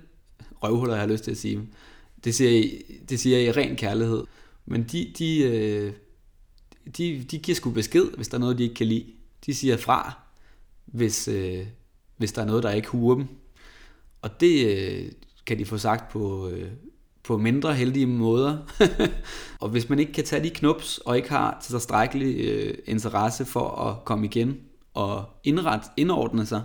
røvhuller, 0.63 0.93
jeg 0.93 1.01
har 1.01 1.08
lyst 1.08 1.23
til 1.23 1.32
at 1.32 1.38
sige, 1.38 1.62
det 2.23 2.36
siger, 2.36 2.51
jeg, 2.51 2.82
det 3.10 3.19
siger 3.19 3.38
jeg 3.38 3.47
i 3.47 3.51
ren 3.51 3.75
kærlighed, 3.75 4.23
men 4.65 4.84
de, 4.84 5.13
de, 5.17 5.39
øh, 5.39 5.93
de, 6.97 7.23
de 7.32 7.39
giver 7.39 7.56
sgu 7.56 7.69
besked, 7.69 8.06
hvis 8.15 8.28
der 8.28 8.38
er 8.38 8.39
noget, 8.39 8.58
de 8.58 8.63
ikke 8.63 8.75
kan 8.75 8.88
lide. 8.88 9.06
De 9.45 9.54
siger 9.54 9.78
fra, 9.78 10.19
hvis, 10.86 11.28
øh, 11.28 11.67
hvis 12.17 12.32
der 12.32 12.41
er 12.41 12.45
noget, 12.45 12.63
der 12.63 12.71
ikke 12.71 12.88
huer 12.88 13.15
dem. 13.15 13.28
Og 14.21 14.39
det 14.39 14.78
øh, 14.78 15.12
kan 15.45 15.60
de 15.60 15.65
få 15.65 15.78
sagt 15.78 16.12
på, 16.12 16.49
øh, 16.49 16.71
på 17.26 17.38
mindre 17.38 17.74
heldige 17.74 18.06
måder. 18.06 18.58
og 19.62 19.70
hvis 19.70 19.90
man 19.90 20.00
ikke 20.00 20.14
kan 20.14 20.26
tage 20.26 20.44
de 20.44 20.50
knups, 20.50 20.98
og 20.98 21.18
ikke 21.18 21.30
har 21.30 21.60
tilstrækkelig 21.64 22.46
øh, 22.46 22.78
interesse 22.86 23.46
for 23.46 23.70
at 23.70 24.06
komme 24.06 24.26
igen 24.26 24.58
og 24.94 25.26
indret, 25.44 25.82
indordne 25.98 26.46
sig, 26.46 26.64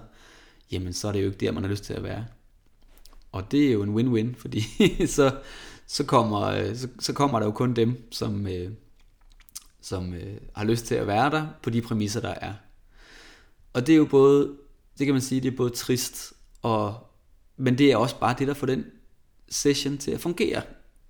jamen 0.73 0.93
så 0.93 1.09
er 1.09 1.13
det 1.13 1.23
jo 1.23 1.27
ikke 1.27 1.47
der, 1.47 1.53
man 1.53 1.63
har 1.63 1.71
lyst 1.71 1.85
til 1.85 1.95
at 1.95 2.03
være. 2.03 2.25
Og 3.33 3.53
det 3.53 3.67
er 3.69 3.73
jo 3.73 3.83
en 3.83 3.95
win-win, 3.95 4.35
fordi 4.43 4.61
så, 5.07 5.37
så, 5.87 6.05
kommer, 6.05 6.41
øh, 6.41 6.77
så, 6.77 6.89
så 7.01 7.13
kommer 7.13 7.39
der 7.39 7.47
jo 7.47 7.53
kun 7.53 7.75
dem, 7.75 8.09
som, 8.11 8.47
øh, 8.47 8.71
som 9.81 10.15
øh, 10.15 10.37
har 10.55 10.65
lyst 10.65 10.87
til 10.87 10.95
at 10.95 11.07
være 11.07 11.31
der 11.31 11.47
på 11.63 11.71
de 11.71 11.83
præmisser, 11.83 12.21
der 12.21 12.35
er. 12.41 12.53
Og 13.73 13.87
det 13.87 13.93
er 13.93 13.97
jo 13.97 14.05
både, 14.05 14.57
det 14.99 15.07
kan 15.07 15.15
man 15.15 15.23
sige, 15.23 15.41
det 15.41 15.53
er 15.53 15.57
både 15.57 15.71
trist, 15.71 16.33
og, 16.63 16.95
men 17.57 17.79
det 17.79 17.93
er 17.93 17.97
også 17.97 18.19
bare 18.19 18.35
det, 18.39 18.49
der 18.49 18.55
får 18.55 18.67
den 18.67 18.85
session 19.51 19.99
til 19.99 20.11
at 20.11 20.21
fungere, 20.21 20.63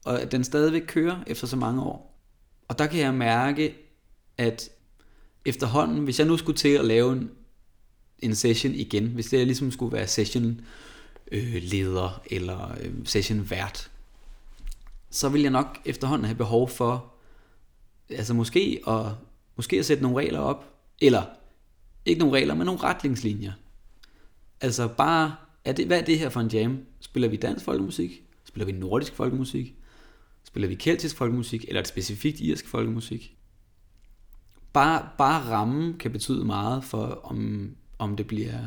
og 0.05 0.23
at 0.23 0.33
den 0.33 0.45
stadigvæk 0.45 0.83
kører 0.87 1.23
efter 1.27 1.47
så 1.47 1.57
mange 1.57 1.83
år. 1.83 2.21
Og 2.69 2.79
der 2.79 2.87
kan 2.87 3.01
jeg 3.01 3.15
mærke, 3.15 3.75
at 4.39 4.71
efterhånden, 5.45 6.05
hvis 6.05 6.19
jeg 6.19 6.27
nu 6.27 6.37
skulle 6.37 6.59
til 6.59 6.69
at 6.69 6.85
lave 6.85 7.13
en, 7.13 7.31
en 8.19 8.35
session 8.35 8.75
igen, 8.75 9.07
hvis 9.07 9.27
det 9.27 9.47
ligesom 9.47 9.71
skulle 9.71 9.93
være 9.93 10.07
session 10.07 10.61
øh, 11.33 11.63
leder 11.63 12.23
eller 12.31 12.77
øh, 12.81 12.93
session 13.05 13.51
vært, 13.51 13.91
så 15.11 15.29
vil 15.29 15.43
jeg 15.43 15.51
nok 15.51 15.79
efterhånden 15.85 16.25
have 16.25 16.37
behov 16.37 16.69
for, 16.69 17.15
altså 18.11 18.35
måske 18.35 18.81
at, 18.87 19.07
måske 19.57 19.79
at 19.79 19.87
sætte 19.87 20.03
nogle 20.03 20.19
regler 20.19 20.39
op, 20.39 20.75
eller 21.01 21.23
ikke 22.05 22.19
nogle 22.19 22.37
regler, 22.37 22.55
men 22.55 22.67
nogle 22.67 22.83
retningslinjer. 22.83 23.53
Altså 24.61 24.89
bare, 24.89 25.37
er 25.65 25.73
det, 25.73 25.87
hvad 25.87 26.01
er 26.01 26.05
det 26.05 26.19
her 26.19 26.29
for 26.29 26.41
en 26.41 26.49
jam? 26.49 26.79
Spiller 27.01 27.29
vi 27.29 27.37
dansk 27.37 27.65
folkemusik? 27.65 28.23
Spiller 28.51 28.67
vi 28.67 28.73
nordisk 28.73 29.15
folkemusik? 29.15 29.75
Spiller 30.45 30.69
vi 30.69 30.75
keltisk 30.75 31.17
folkemusik? 31.17 31.65
Eller 31.69 31.81
et 31.81 31.89
specifikt 31.89 32.41
irsk 32.41 32.69
folkemusik? 32.69 33.37
Bare, 34.73 35.09
bare 35.19 35.51
rammen 35.51 35.99
kan 35.99 36.11
betyde 36.11 36.45
meget 36.45 36.85
for, 36.85 37.07
om, 37.07 37.71
om 37.99 38.17
det 38.17 38.27
bliver 38.27 38.59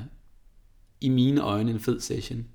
i 1.01 1.09
mine 1.09 1.41
øjne 1.41 1.71
en 1.71 1.79
fed 1.79 1.99
session. 1.99 2.45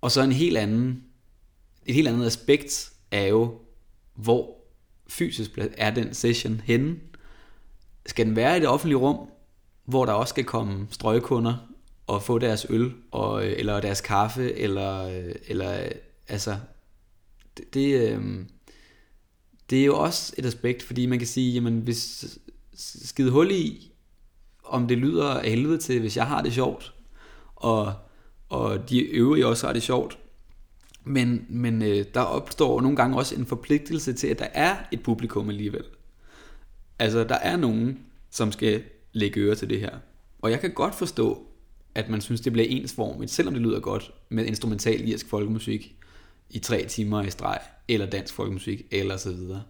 Og 0.00 0.10
så 0.10 0.22
en 0.22 0.32
helt 0.32 0.56
anden, 0.56 1.04
et 1.86 1.94
helt 1.94 2.08
andet 2.08 2.26
aspekt 2.26 2.92
er 3.10 3.26
jo, 3.26 3.60
hvor 4.14 4.56
fysisk 5.08 5.58
er 5.58 5.90
den 5.90 6.14
session 6.14 6.60
henne. 6.64 6.96
Skal 8.06 8.26
den 8.26 8.36
være 8.36 8.56
i 8.56 8.60
det 8.60 8.68
offentlige 8.68 8.98
rum, 8.98 9.28
hvor 9.84 10.04
der 10.04 10.12
også 10.12 10.32
skal 10.32 10.44
komme 10.44 10.86
strøgkunder 10.90 11.71
og 12.06 12.22
få 12.22 12.38
deres 12.38 12.66
øl, 12.68 12.92
og, 13.10 13.46
øh, 13.46 13.54
eller 13.58 13.80
deres 13.80 14.00
kaffe, 14.00 14.54
eller, 14.54 15.04
øh, 15.04 15.34
eller 15.48 15.84
øh, 15.84 15.90
altså, 16.28 16.56
det, 17.56 17.74
det, 17.74 18.20
det 19.70 19.80
er 19.80 19.84
jo 19.84 19.98
også 19.98 20.34
et 20.38 20.46
aspekt, 20.46 20.82
fordi 20.82 21.06
man 21.06 21.18
kan 21.18 21.28
sige, 21.28 21.52
jamen 21.52 21.80
hvis 21.80 22.24
skide 22.74 23.30
hul 23.30 23.50
i, 23.50 23.92
om 24.64 24.88
det 24.88 24.98
lyder 24.98 25.28
af 25.28 25.50
helvede 25.50 25.78
til, 25.78 26.00
hvis 26.00 26.16
jeg 26.16 26.26
har 26.26 26.42
det 26.42 26.52
sjovt, 26.52 26.94
og, 27.56 27.94
og 28.48 28.90
de 28.90 29.00
øvrige 29.00 29.46
også 29.46 29.66
har 29.66 29.72
det 29.72 29.82
sjovt, 29.82 30.18
men, 31.04 31.46
men 31.48 31.82
øh, 31.82 32.04
der 32.14 32.20
opstår 32.20 32.80
nogle 32.80 32.96
gange 32.96 33.16
også 33.16 33.34
en 33.34 33.46
forpligtelse 33.46 34.12
til, 34.12 34.26
at 34.26 34.38
der 34.38 34.48
er 34.54 34.76
et 34.92 35.02
publikum 35.02 35.48
alligevel. 35.48 35.84
Altså, 36.98 37.24
der 37.24 37.34
er 37.34 37.56
nogen, 37.56 37.98
som 38.30 38.52
skal 38.52 38.82
lægge 39.12 39.40
øre 39.40 39.54
til 39.54 39.70
det 39.70 39.80
her. 39.80 39.98
Og 40.38 40.50
jeg 40.50 40.60
kan 40.60 40.72
godt 40.74 40.94
forstå, 40.94 41.46
at 41.94 42.08
man 42.08 42.20
synes, 42.20 42.40
det 42.40 42.52
bliver 42.52 42.68
ensformigt, 42.68 43.30
selvom 43.30 43.54
det 43.54 43.62
lyder 43.62 43.80
godt 43.80 44.10
med 44.28 44.44
instrumental 44.44 45.08
irsk 45.08 45.28
folkemusik 45.28 45.96
i 46.50 46.58
tre 46.58 46.84
timer 46.84 47.22
i 47.22 47.30
streg, 47.30 47.58
eller 47.88 48.06
dansk 48.06 48.34
folkemusik, 48.34 48.82
eller 48.90 49.16
så 49.16 49.32
videre. 49.32 49.62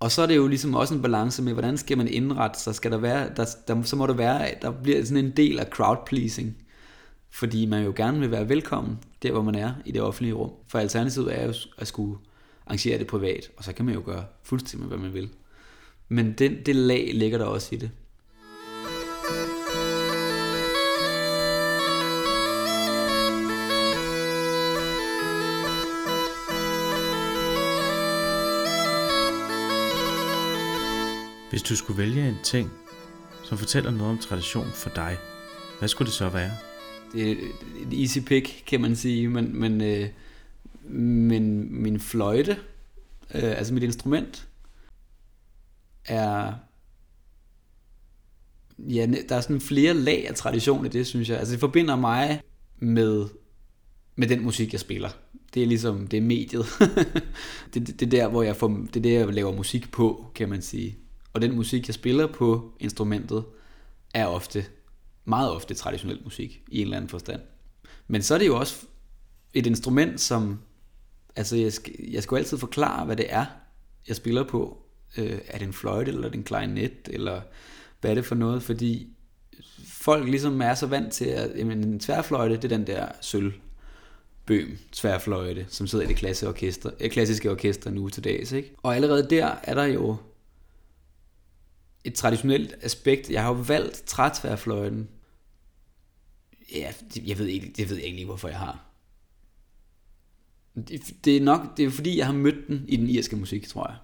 Og 0.00 0.10
så 0.10 0.22
er 0.22 0.26
det 0.26 0.36
jo 0.36 0.46
ligesom 0.46 0.74
også 0.74 0.94
en 0.94 1.02
balance 1.02 1.42
med, 1.42 1.52
hvordan 1.52 1.78
skal 1.78 1.98
man 1.98 2.08
indrette 2.08 2.60
sig? 2.60 2.74
Skal 2.74 2.90
der 2.90 2.98
være, 2.98 3.30
der, 3.36 3.46
der, 3.68 3.82
så 3.82 3.96
må 3.96 4.06
det 4.06 4.18
være, 4.18 4.54
der 4.62 4.70
bliver 4.70 5.04
sådan 5.04 5.24
en 5.24 5.30
del 5.30 5.58
af 5.58 5.66
crowd 5.66 5.96
pleasing. 6.06 6.56
Fordi 7.30 7.66
man 7.66 7.84
jo 7.84 7.92
gerne 7.96 8.20
vil 8.20 8.30
være 8.30 8.48
velkommen 8.48 8.98
der, 9.22 9.32
hvor 9.32 9.42
man 9.42 9.54
er 9.54 9.74
i 9.84 9.92
det 9.92 10.02
offentlige 10.02 10.34
rum. 10.34 10.50
For 10.68 10.78
alternativet 10.78 11.38
er 11.40 11.46
jo 11.46 11.54
at 11.78 11.86
skulle 11.86 12.18
arrangere 12.66 12.98
det 12.98 13.06
privat, 13.06 13.50
og 13.56 13.64
så 13.64 13.72
kan 13.72 13.84
man 13.84 13.94
jo 13.94 14.02
gøre 14.04 14.24
fuldstændig, 14.42 14.88
hvad 14.88 14.98
man 14.98 15.14
vil. 15.14 15.28
Men 16.08 16.32
den, 16.32 16.56
det 16.66 16.76
lag 16.76 17.10
ligger 17.14 17.38
der 17.38 17.44
også 17.44 17.74
i 17.74 17.78
det. 17.78 17.90
Hvis 31.56 31.62
du 31.62 31.76
skulle 31.76 31.98
vælge 31.98 32.28
en 32.28 32.38
ting, 32.42 32.70
som 33.44 33.58
fortæller 33.58 33.90
noget 33.90 34.12
om 34.12 34.18
tradition 34.18 34.66
for 34.74 34.90
dig, 34.90 35.16
hvad 35.78 35.88
skulle 35.88 36.06
det 36.06 36.14
så 36.14 36.28
være? 36.28 36.50
Det 37.12 37.30
er 37.30 37.36
et 37.86 38.00
easy 38.00 38.18
pick, 38.18 38.62
kan 38.66 38.80
man 38.80 38.96
sige, 38.96 39.28
men, 39.28 39.60
men, 39.60 39.80
øh, 39.80 40.08
men 40.90 41.74
min 41.82 42.00
fløjte, 42.00 42.52
øh, 43.34 43.58
altså 43.58 43.74
mit 43.74 43.82
instrument, 43.82 44.48
er... 46.04 46.52
Ja, 48.78 49.06
der 49.28 49.36
er 49.36 49.40
sådan 49.40 49.60
flere 49.60 49.94
lag 49.94 50.28
af 50.28 50.34
tradition 50.34 50.86
i 50.86 50.88
det, 50.88 51.06
synes 51.06 51.28
jeg. 51.28 51.38
Altså 51.38 51.52
det 51.52 51.60
forbinder 51.60 51.96
mig 51.96 52.40
med, 52.78 53.28
med 54.16 54.28
den 54.28 54.42
musik, 54.42 54.72
jeg 54.72 54.80
spiller. 54.80 55.10
Det 55.54 55.62
er 55.62 55.66
ligesom, 55.66 56.06
det 56.06 56.16
er 56.16 56.22
mediet. 56.22 56.66
det, 57.74 57.86
det, 57.86 58.00
det, 58.00 58.02
er 58.02 58.10
der, 58.10 58.28
hvor 58.28 58.42
jeg 58.42 58.56
får, 58.56 58.68
det 58.68 58.96
er 58.96 59.00
der, 59.00 59.18
jeg 59.18 59.34
laver 59.34 59.56
musik 59.56 59.92
på, 59.92 60.26
kan 60.34 60.48
man 60.48 60.62
sige. 60.62 60.96
Og 61.36 61.42
den 61.42 61.56
musik, 61.56 61.86
jeg 61.86 61.94
spiller 61.94 62.26
på 62.26 62.72
instrumentet, 62.80 63.44
er 64.14 64.26
ofte, 64.26 64.64
meget 65.24 65.50
ofte 65.50 65.74
traditionel 65.74 66.20
musik 66.24 66.62
i 66.68 66.78
en 66.78 66.82
eller 66.82 66.96
anden 66.96 67.08
forstand. 67.08 67.40
Men 68.06 68.22
så 68.22 68.34
er 68.34 68.38
det 68.38 68.46
jo 68.46 68.58
også 68.58 68.86
et 69.54 69.66
instrument, 69.66 70.20
som, 70.20 70.60
altså 71.36 71.56
jeg 71.56 71.72
skal, 71.72 71.94
jeg 72.08 72.22
skal 72.22 72.34
jo 72.34 72.38
altid 72.38 72.58
forklare, 72.58 73.04
hvad 73.04 73.16
det 73.16 73.26
er, 73.28 73.46
jeg 74.08 74.16
spiller 74.16 74.44
på. 74.44 74.78
Øh, 75.16 75.38
er 75.46 75.58
det 75.58 75.66
en 75.66 75.72
fløjte, 75.72 76.10
eller 76.10 76.24
er 76.24 76.30
det 76.30 76.38
en 76.38 76.44
klarinet, 76.44 76.92
eller 77.06 77.40
hvad 78.00 78.10
er 78.10 78.14
det 78.14 78.24
for 78.24 78.34
noget? 78.34 78.62
Fordi 78.62 79.08
folk 79.88 80.28
ligesom 80.28 80.60
er 80.60 80.74
så 80.74 80.86
vant 80.86 81.12
til, 81.12 81.24
at 81.24 81.58
jamen, 81.58 81.84
en 81.84 82.00
tværfløjte, 82.00 82.56
det 82.56 82.64
er 82.64 82.76
den 82.76 82.86
der 82.86 83.08
sølv 83.20 83.52
bøm, 84.46 84.78
tværfløjte, 84.92 85.66
som 85.68 85.86
sidder 85.86 86.04
i 86.04 86.08
det 86.08 86.16
klassiske 86.16 86.48
orkester, 86.48 86.90
øh, 87.00 87.10
klassiske 87.10 87.50
orkester 87.50 87.90
nu 87.90 88.08
til 88.08 88.24
dags. 88.24 88.52
Ikke? 88.52 88.74
Og 88.82 88.96
allerede 88.96 89.30
der 89.30 89.54
er 89.62 89.74
der 89.74 89.84
jo 89.84 90.16
et 92.06 92.14
traditionelt 92.14 92.74
aspekt. 92.82 93.30
Jeg 93.30 93.42
har 93.42 93.48
jo 93.48 93.60
valgt 93.60 94.02
trætværfløjten. 94.06 95.08
Ja, 96.74 96.92
jeg 97.26 97.38
ved, 97.38 97.46
ikke, 97.46 97.72
jeg 97.78 97.90
ved 97.90 97.96
ikke 97.96 98.16
lige, 98.16 98.26
hvorfor 98.26 98.48
jeg 98.48 98.58
har. 98.58 98.84
Det, 100.88 101.24
det 101.24 101.36
er 101.36 101.40
nok, 101.40 101.76
det 101.76 101.84
er 101.84 101.90
fordi, 101.90 102.18
jeg 102.18 102.26
har 102.26 102.32
mødt 102.32 102.68
den 102.68 102.84
i 102.88 102.96
den 102.96 103.08
irske 103.08 103.36
musik, 103.36 103.68
tror 103.68 103.88
jeg. 103.88 103.96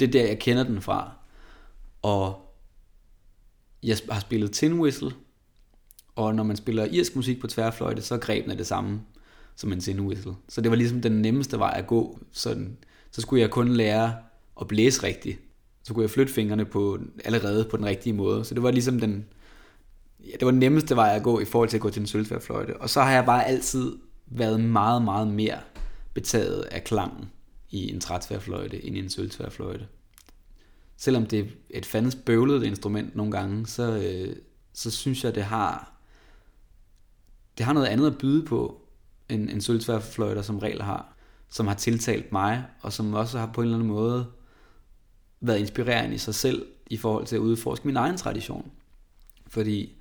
Det 0.00 0.08
er 0.08 0.12
der, 0.12 0.26
jeg 0.26 0.38
kender 0.38 0.62
den 0.62 0.82
fra. 0.82 1.12
Og 2.02 2.54
jeg 3.82 3.98
har 4.10 4.20
spillet 4.20 4.52
tin 4.52 4.72
whistle, 4.72 5.10
og 6.16 6.34
når 6.34 6.42
man 6.42 6.56
spiller 6.56 6.84
irsk 6.84 7.16
musik 7.16 7.40
på 7.40 7.46
tværfløjte, 7.46 8.02
så 8.02 8.14
er 8.14 8.18
grebene 8.18 8.58
det 8.58 8.66
samme 8.66 9.00
som 9.56 9.72
en 9.72 9.80
tin 9.80 10.00
whistle. 10.00 10.34
Så 10.48 10.60
det 10.60 10.70
var 10.70 10.76
ligesom 10.76 11.02
den 11.02 11.22
nemmeste 11.22 11.58
vej 11.58 11.74
at 11.76 11.86
gå. 11.86 12.18
Sådan, 12.32 12.76
så 13.10 13.20
skulle 13.20 13.42
jeg 13.42 13.50
kun 13.50 13.68
lære 13.68 14.16
at 14.60 14.68
blæse 14.68 15.02
rigtigt. 15.02 15.38
Så 15.82 15.94
kunne 15.94 16.02
jeg 16.02 16.10
flytte 16.10 16.32
fingrene 16.32 16.64
på, 16.64 16.98
allerede 17.24 17.64
på 17.64 17.76
den 17.76 17.84
rigtige 17.84 18.12
måde. 18.12 18.44
Så 18.44 18.54
det 18.54 18.62
var 18.62 18.70
ligesom 18.70 19.00
den, 19.00 19.26
ja, 20.20 20.32
det 20.32 20.44
var 20.44 20.50
den 20.50 20.60
nemmeste 20.60 20.96
vej 20.96 21.16
at 21.16 21.22
gå 21.22 21.40
i 21.40 21.44
forhold 21.44 21.68
til 21.68 21.76
at 21.76 21.80
gå 21.80 21.90
til 21.90 22.00
en 22.00 22.06
sølvtværfløjte. 22.06 22.76
Og 22.76 22.90
så 22.90 23.00
har 23.02 23.12
jeg 23.12 23.24
bare 23.24 23.46
altid 23.46 23.98
været 24.26 24.60
meget, 24.60 25.02
meget 25.02 25.28
mere 25.28 25.58
betaget 26.14 26.62
af 26.62 26.84
klangen 26.84 27.30
i 27.70 27.92
en 27.92 28.00
trætværfløjte 28.00 28.84
end 28.84 28.96
i 28.96 28.98
en 28.98 29.08
sølvtværfløjte. 29.08 29.86
Selvom 30.96 31.26
det 31.26 31.38
er 31.38 31.44
et 31.70 31.86
fandens 31.86 32.14
bøvlet 32.14 32.64
instrument 32.64 33.16
nogle 33.16 33.32
gange, 33.32 33.66
så, 33.66 33.96
øh, 33.96 34.36
så 34.72 34.90
synes 34.90 35.24
jeg, 35.24 35.34
det 35.34 35.44
har, 35.44 35.92
det 37.58 37.66
har 37.66 37.72
noget 37.72 37.86
andet 37.86 38.06
at 38.06 38.18
byde 38.18 38.46
på, 38.46 38.80
end 39.28 39.50
en 39.50 39.60
sølvtværfløjter 39.60 40.42
som 40.42 40.58
regel 40.58 40.82
har, 40.82 41.16
som 41.48 41.66
har 41.66 41.74
tiltalt 41.74 42.32
mig, 42.32 42.64
og 42.80 42.92
som 42.92 43.14
også 43.14 43.38
har 43.38 43.50
på 43.54 43.60
en 43.60 43.64
eller 43.64 43.76
anden 43.76 43.88
måde 43.88 44.26
været 45.40 45.58
inspirerende 45.58 46.14
i 46.14 46.18
sig 46.18 46.34
selv, 46.34 46.66
i 46.86 46.96
forhold 46.96 47.26
til 47.26 47.36
at 47.36 47.40
udforske 47.40 47.86
min 47.86 47.96
egen 47.96 48.16
tradition. 48.16 48.70
Fordi 49.46 49.92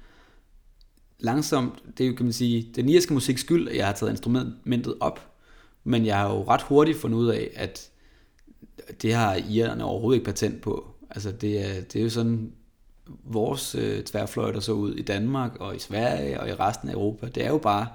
langsomt, 1.20 1.84
det 1.98 2.04
er 2.04 2.08
jo, 2.08 2.16
kan 2.16 2.26
man 2.26 2.34
sige, 2.34 2.72
den 2.76 2.90
irske 2.90 3.14
musik 3.14 3.38
skyld, 3.38 3.68
at 3.68 3.76
jeg 3.76 3.86
har 3.86 3.94
taget 3.94 4.12
instrumentet 4.12 4.96
op, 5.00 5.32
men 5.84 6.06
jeg 6.06 6.18
har 6.18 6.34
jo 6.34 6.44
ret 6.44 6.62
hurtigt 6.62 6.98
fundet 6.98 7.18
ud 7.18 7.28
af, 7.28 7.52
at 7.56 7.90
det 9.02 9.14
har 9.14 9.36
irerne 9.50 9.84
overhovedet 9.84 10.18
ikke 10.18 10.26
patent 10.26 10.62
på. 10.62 10.88
Altså 11.10 11.32
det 11.32 11.66
er, 11.66 11.82
det 11.82 12.00
er 12.00 12.04
jo 12.04 12.10
sådan, 12.10 12.54
vores 13.24 13.76
øh, 13.76 14.04
tværfløjter 14.04 14.60
så 14.60 14.72
ud 14.72 14.96
i 14.96 15.02
Danmark 15.02 15.56
og 15.56 15.76
i 15.76 15.80
Sverige 15.80 16.40
og 16.40 16.50
i 16.50 16.54
resten 16.54 16.90
af 16.90 16.94
Europa. 16.94 17.28
Det 17.28 17.46
er 17.46 17.50
jo 17.50 17.58
bare, 17.58 17.88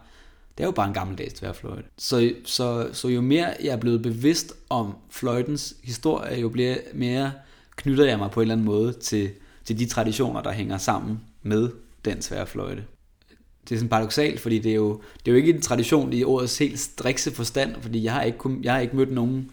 det 0.58 0.64
er 0.64 0.68
jo 0.68 0.72
bare 0.72 0.88
en 0.88 0.94
gammeldags 0.94 1.34
tværfløjte. 1.34 1.88
Så, 1.98 2.34
så, 2.44 2.88
så 2.92 3.08
jo 3.08 3.20
mere 3.20 3.54
jeg 3.60 3.72
er 3.72 3.76
blevet 3.76 4.02
bevidst 4.02 4.52
om 4.68 4.94
fløjtens 5.10 5.76
historie, 5.82 6.40
jo 6.40 6.48
bliver 6.48 6.76
mere 6.94 7.32
knytter 7.76 8.04
jeg 8.04 8.18
mig 8.18 8.30
på 8.30 8.40
en 8.40 8.42
eller 8.42 8.54
anden 8.54 8.66
måde 8.66 8.92
til, 8.92 9.30
til 9.64 9.78
de 9.78 9.86
traditioner, 9.86 10.42
der 10.42 10.52
hænger 10.52 10.78
sammen 10.78 11.20
med 11.42 11.70
den 12.04 12.20
tværfløjte. 12.20 12.84
Det 13.68 13.74
er 13.74 13.78
sådan 13.78 13.88
paradoxalt, 13.88 14.40
fordi 14.40 14.58
det 14.58 14.70
er, 14.70 14.76
jo, 14.76 15.00
det 15.24 15.28
er 15.28 15.32
jo 15.32 15.36
ikke 15.36 15.54
en 15.54 15.62
tradition 15.62 16.12
i 16.12 16.24
ordets 16.24 16.58
helt 16.58 16.80
strikse 16.80 17.30
forstand, 17.30 17.74
fordi 17.80 18.04
jeg 18.04 18.12
har 18.12 18.22
ikke, 18.22 18.38
kun, 18.38 18.64
jeg 18.64 18.72
har 18.72 18.80
ikke 18.80 18.96
mødt 18.96 19.12
nogen 19.12 19.50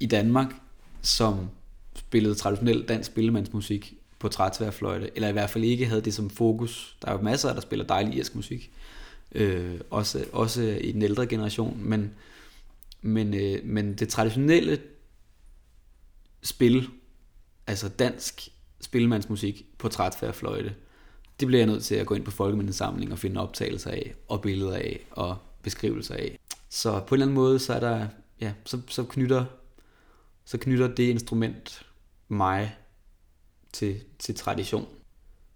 i 0.00 0.06
Danmark, 0.06 0.54
som 1.02 1.48
spillede 1.94 2.34
traditionel 2.34 2.82
dansk 2.88 3.06
spillemandsmusik 3.06 3.94
på 4.18 4.28
trætværfløjte, 4.28 5.10
eller 5.14 5.28
i 5.28 5.32
hvert 5.32 5.50
fald 5.50 5.64
ikke 5.64 5.86
havde 5.86 6.00
det 6.00 6.14
som 6.14 6.30
fokus. 6.30 6.96
Der 7.02 7.08
er 7.08 7.12
jo 7.12 7.22
masser, 7.22 7.54
der 7.54 7.60
spiller 7.60 7.86
dejlig 7.86 8.14
irsk 8.14 8.34
musik, 8.34 8.70
øh, 9.32 9.80
også, 9.90 10.24
også 10.32 10.62
i 10.62 10.92
den 10.92 11.02
ældre 11.02 11.26
generation, 11.26 11.80
men, 11.80 12.14
men, 13.02 13.34
øh, 13.34 13.64
men 13.64 13.94
det 13.94 14.08
traditionelle 14.08 14.82
spil, 16.42 16.88
altså 17.66 17.88
dansk 17.88 18.48
spillemandsmusik 18.80 19.66
på 19.78 19.88
trætværfløjte, 19.88 20.74
det 21.40 21.46
bliver 21.46 21.60
jeg 21.60 21.66
nødt 21.66 21.84
til 21.84 21.94
at 21.94 22.06
gå 22.06 22.14
ind 22.14 22.24
på 22.24 22.30
Folkemindesamlingen 22.30 23.12
og 23.12 23.18
finde 23.18 23.40
optagelser 23.40 23.90
af, 23.90 24.14
og 24.28 24.42
billeder 24.42 24.76
af, 24.76 25.06
og 25.10 25.36
beskrivelser 25.62 26.14
af. 26.14 26.38
Så 26.68 27.00
på 27.00 27.14
en 27.14 27.16
eller 27.16 27.26
anden 27.26 27.34
måde, 27.34 27.58
så 27.58 27.74
er 27.74 27.80
der, 27.80 28.06
ja, 28.40 28.52
så, 28.64 28.80
så 28.88 29.04
knytter, 29.04 29.44
så 30.44 30.58
knytter 30.58 30.94
det 30.94 31.02
instrument 31.02 31.86
mig 32.28 32.76
til, 33.72 34.00
til 34.18 34.34
tradition, 34.34 34.86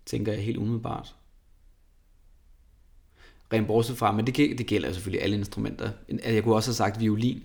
tænker 0.06 0.32
jeg 0.32 0.42
helt 0.42 0.58
umiddelbart. 0.58 1.14
Rent 3.52 3.66
bortset 3.66 3.98
fra, 3.98 4.12
men 4.12 4.26
det, 4.26 4.36
det 4.36 4.66
gælder 4.66 4.92
selvfølgelig 4.92 5.22
alle 5.22 5.36
instrumenter. 5.36 5.90
Altså, 6.08 6.30
jeg 6.30 6.42
kunne 6.42 6.54
også 6.54 6.68
have 6.68 6.74
sagt 6.74 7.00
violin, 7.00 7.42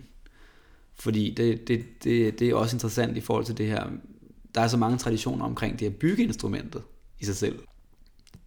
fordi 0.95 1.33
det, 1.33 1.67
det, 1.67 1.85
det, 2.03 2.39
det 2.39 2.49
er 2.49 2.55
også 2.55 2.75
interessant 2.75 3.17
i 3.17 3.21
forhold 3.21 3.45
til 3.45 3.57
det 3.57 3.67
her. 3.67 3.87
Der 4.55 4.61
er 4.61 4.67
så 4.67 4.77
mange 4.77 4.97
traditioner 4.97 5.45
omkring 5.45 5.79
det 5.79 5.85
at 5.85 5.95
bygge 5.95 6.23
instrumentet 6.23 6.81
i 7.19 7.25
sig 7.25 7.35
selv. 7.35 7.59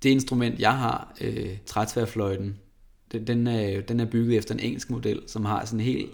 Det 0.03 0.11
instrument, 0.11 0.61
jeg 0.61 0.79
har, 0.79 1.15
øh, 1.21 1.57
trætværfløjten, 1.67 2.59
den, 3.13 3.27
den, 3.27 3.47
er, 3.47 3.81
den 3.81 4.01
er 4.01 4.05
bygget 4.05 4.39
efter 4.39 4.55
en 4.55 4.61
engelsk 4.61 4.91
model, 4.91 5.23
som 5.27 5.45
har 5.45 5.65
sådan 5.65 5.81
en 5.81 5.87
helt 5.87 6.11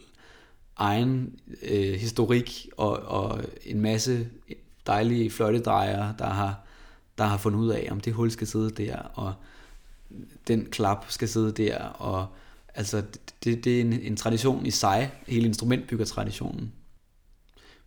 egen 0.76 1.38
øh, 1.62 1.94
historik 1.94 2.68
og, 2.76 2.92
og 2.92 3.44
en 3.66 3.80
masse 3.80 4.28
dejlige 4.86 5.30
fløjtedrejere, 5.30 6.14
der 6.18 6.26
har, 6.26 6.66
der 7.18 7.24
har 7.24 7.38
fundet 7.38 7.58
ud 7.58 7.68
af, 7.68 7.88
om 7.90 8.00
det 8.00 8.12
hul 8.12 8.30
skal 8.30 8.46
sidde 8.46 8.70
der, 8.70 8.96
og 8.96 9.34
den 10.48 10.66
klap 10.70 11.04
skal 11.08 11.28
sidde 11.28 11.52
der, 11.52 11.78
og 11.78 12.26
altså 12.74 13.02
det, 13.44 13.64
det 13.64 13.76
er 13.76 13.80
en, 13.80 13.92
en 13.92 14.16
tradition 14.16 14.66
i 14.66 14.70
sig, 14.70 15.12
hele 15.26 15.46
instrumentbyggertraditionen. 15.46 16.72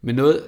Men 0.01 0.15
noget, 0.15 0.43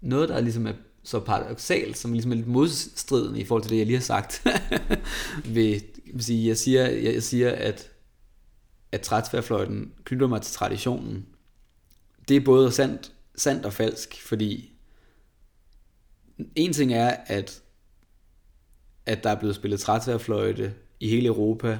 noget, 0.00 0.28
der 0.28 0.40
ligesom 0.40 0.66
er 0.66 0.72
så 1.02 1.20
paradoxalt, 1.20 1.98
som 1.98 2.12
ligesom 2.12 2.32
er 2.32 2.36
lidt 2.36 2.46
modstridende 2.46 3.40
i 3.40 3.44
forhold 3.44 3.62
til 3.62 3.70
det, 3.70 3.78
jeg 3.78 3.86
lige 3.86 3.96
har 3.96 4.02
sagt, 4.02 4.46
vil 5.44 5.82
sige, 6.18 6.48
jeg 6.48 6.56
siger, 6.56 6.86
jeg 6.86 7.22
siger, 7.22 7.50
at, 7.50 7.90
at 8.92 9.00
trætværfløjten 9.00 9.92
knytter 10.04 10.26
mig 10.26 10.42
til 10.42 10.54
traditionen. 10.54 11.26
Det 12.28 12.36
er 12.36 12.44
både 12.44 12.72
sandt, 12.72 13.12
sandt 13.36 13.66
og 13.66 13.72
falsk, 13.72 14.22
fordi 14.22 14.72
en 16.54 16.72
ting 16.72 16.92
er, 16.92 17.16
at, 17.26 17.62
at 19.06 19.24
der 19.24 19.30
er 19.30 19.38
blevet 19.38 19.56
spillet 19.56 19.80
trætværfløjte 19.80 20.74
i 21.02 21.08
hele 21.08 21.26
Europa, 21.26 21.78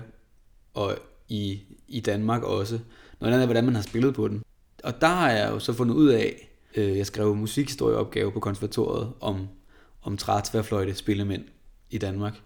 og 0.74 0.98
i, 1.28 1.60
i 1.88 2.00
Danmark 2.00 2.42
også. 2.42 2.78
Noget 3.20 3.32
andet 3.32 3.42
er, 3.42 3.46
hvordan 3.46 3.64
man 3.64 3.74
har 3.74 3.82
spillet 3.82 4.14
på 4.14 4.28
den. 4.28 4.42
Og 4.84 5.00
der 5.00 5.06
har 5.06 5.30
jeg 5.30 5.50
jo 5.50 5.58
så 5.58 5.72
fundet 5.72 5.94
ud 5.94 6.08
af, 6.08 6.48
øh, 6.74 6.98
jeg 6.98 7.06
skrev 7.06 7.36
musikhistorieopgave 7.36 8.32
på 8.32 8.40
konservatoriet 8.40 9.12
om, 9.20 9.48
om 10.02 10.16
trætværfløjte 10.16 10.94
spillemænd 10.94 11.44
i 11.90 11.98
Danmark. 11.98 12.40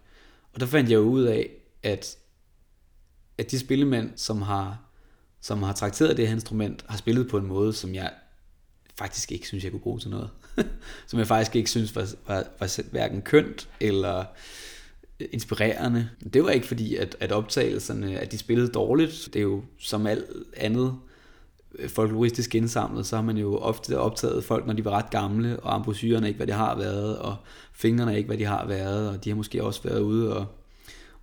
Og 0.52 0.60
der 0.60 0.66
fandt 0.66 0.90
jeg 0.90 0.96
jo 0.96 1.02
ud 1.02 1.22
af, 1.22 1.50
at, 1.82 2.16
at 3.38 3.50
de 3.50 3.58
spillemænd, 3.58 4.10
som 4.16 4.42
har, 4.42 4.78
som 5.40 5.62
har 5.62 5.72
trakteret 5.72 6.16
det 6.16 6.26
her 6.26 6.34
instrument, 6.34 6.84
har 6.88 6.98
spillet 6.98 7.28
på 7.28 7.38
en 7.38 7.46
måde, 7.46 7.72
som 7.72 7.94
jeg 7.94 8.12
faktisk 8.98 9.32
ikke 9.32 9.46
synes, 9.46 9.64
jeg 9.64 9.72
kunne 9.72 9.80
bruge 9.80 10.00
til 10.00 10.10
noget. 10.10 10.30
som 11.06 11.18
jeg 11.18 11.26
faktisk 11.26 11.56
ikke 11.56 11.70
synes 11.70 11.96
var, 11.96 12.08
var, 12.26 12.44
var 12.58 12.90
hverken 12.90 13.22
kønt 13.22 13.68
eller 13.80 14.24
inspirerende. 15.20 16.08
Det 16.32 16.44
var 16.44 16.50
ikke 16.50 16.66
fordi, 16.66 16.96
at, 16.96 17.16
at 17.20 17.32
optagelserne, 17.32 18.18
at 18.18 18.32
de 18.32 18.38
spillede 18.38 18.68
dårligt. 18.68 19.28
Det 19.32 19.38
er 19.38 19.42
jo 19.42 19.62
som 19.78 20.06
alt 20.06 20.24
andet 20.56 20.94
øh, 21.78 21.88
folkloristisk 21.88 22.54
indsamlet, 22.54 23.06
så 23.06 23.16
har 23.16 23.22
man 23.22 23.36
jo 23.36 23.56
ofte 23.56 23.98
optaget 23.98 24.44
folk, 24.44 24.66
når 24.66 24.72
de 24.74 24.84
var 24.84 24.90
ret 24.90 25.10
gamle, 25.10 25.60
og 25.60 25.74
ambrosyrerne 25.74 26.28
ikke, 26.28 26.36
hvad 26.36 26.46
de 26.46 26.52
har 26.52 26.76
været, 26.76 27.18
og 27.18 27.36
fingrene 27.72 28.16
ikke, 28.16 28.26
hvad 28.26 28.38
de 28.38 28.44
har 28.44 28.66
været, 28.66 29.08
og 29.08 29.24
de 29.24 29.30
har 29.30 29.36
måske 29.36 29.64
også 29.64 29.82
været 29.82 30.00
ude 30.00 30.36
og, 30.36 30.46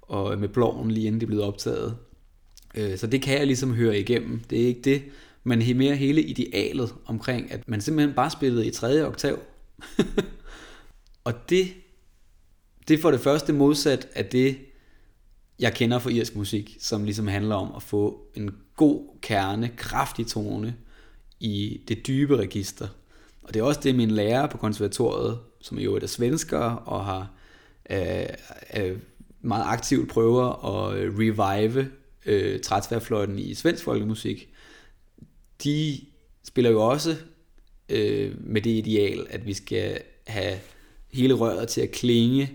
og 0.02 0.40
med 0.40 0.48
bloven 0.48 0.92
lige 0.92 1.08
inden 1.08 1.22
de 1.22 1.26
blev 1.26 1.42
optaget. 1.42 1.98
Øh, 2.76 2.98
så 2.98 3.08
det 3.08 3.22
kan 3.22 3.38
jeg 3.38 3.48
ligesom 3.48 3.74
høre 3.74 4.00
igennem. 4.00 4.40
Det 4.50 4.62
er 4.62 4.68
ikke 4.68 4.82
det, 4.82 5.02
men 5.44 5.78
mere 5.78 5.96
hele 5.96 6.22
idealet 6.22 6.94
omkring, 7.06 7.52
at 7.52 7.68
man 7.68 7.82
simpelthen 7.82 8.16
bare 8.16 8.30
spillede 8.30 8.68
i 8.68 8.72
tredje 8.72 9.06
oktav. 9.06 9.40
og 11.24 11.50
det, 11.50 11.68
det 12.88 12.94
er 12.94 13.02
for 13.02 13.12
det 13.12 13.20
første 13.20 13.54
modsat 13.54 14.08
af 14.16 14.26
det, 14.26 14.58
jeg 15.60 15.74
kender 15.74 16.00
fra 16.00 16.10
irsk 16.10 16.36
musik, 16.36 16.78
som 16.80 17.04
ligesom 17.04 17.28
handler 17.28 17.56
om 17.56 17.74
at 17.76 17.84
få 17.84 18.28
en 18.36 18.56
god 18.76 19.20
kerne, 19.22 19.72
kraftig 19.78 20.28
tone 20.28 20.76
i 21.40 21.82
det 21.88 22.08
dybe 22.08 22.38
register. 22.38 22.88
Og 23.44 23.54
det 23.54 23.60
er 23.60 23.64
også 23.64 23.80
det, 23.84 23.96
min 23.96 24.12
lærer 24.12 24.48
på 24.48 24.58
konservatoriet, 24.58 25.40
som 25.62 25.80
jo 25.80 25.96
er 25.96 26.08
svensker 26.08 26.60
og 26.60 27.06
har 27.06 27.32
øh, 27.90 28.26
øh, 28.78 28.98
meget 29.42 29.64
aktivt 29.68 30.10
prøver 30.10 30.66
at 30.66 30.98
øh, 30.98 31.14
revive 31.20 31.92
øh, 32.26 32.60
trætværfløjten 32.62 33.40
i 33.40 33.54
svensk 33.54 33.84
folkemusik, 33.84 34.50
de 35.64 36.00
spiller 36.44 36.72
jo 36.72 36.88
også 36.88 37.16
øh, 37.90 38.36
med 38.40 38.62
det 38.62 38.70
ideal, 38.70 39.28
at 39.30 39.46
vi 39.46 39.54
skal 39.54 40.02
have 40.28 40.60
hele 41.14 41.34
røret 41.34 41.68
til 41.68 41.82
at 41.82 41.92
klinge. 41.92 42.52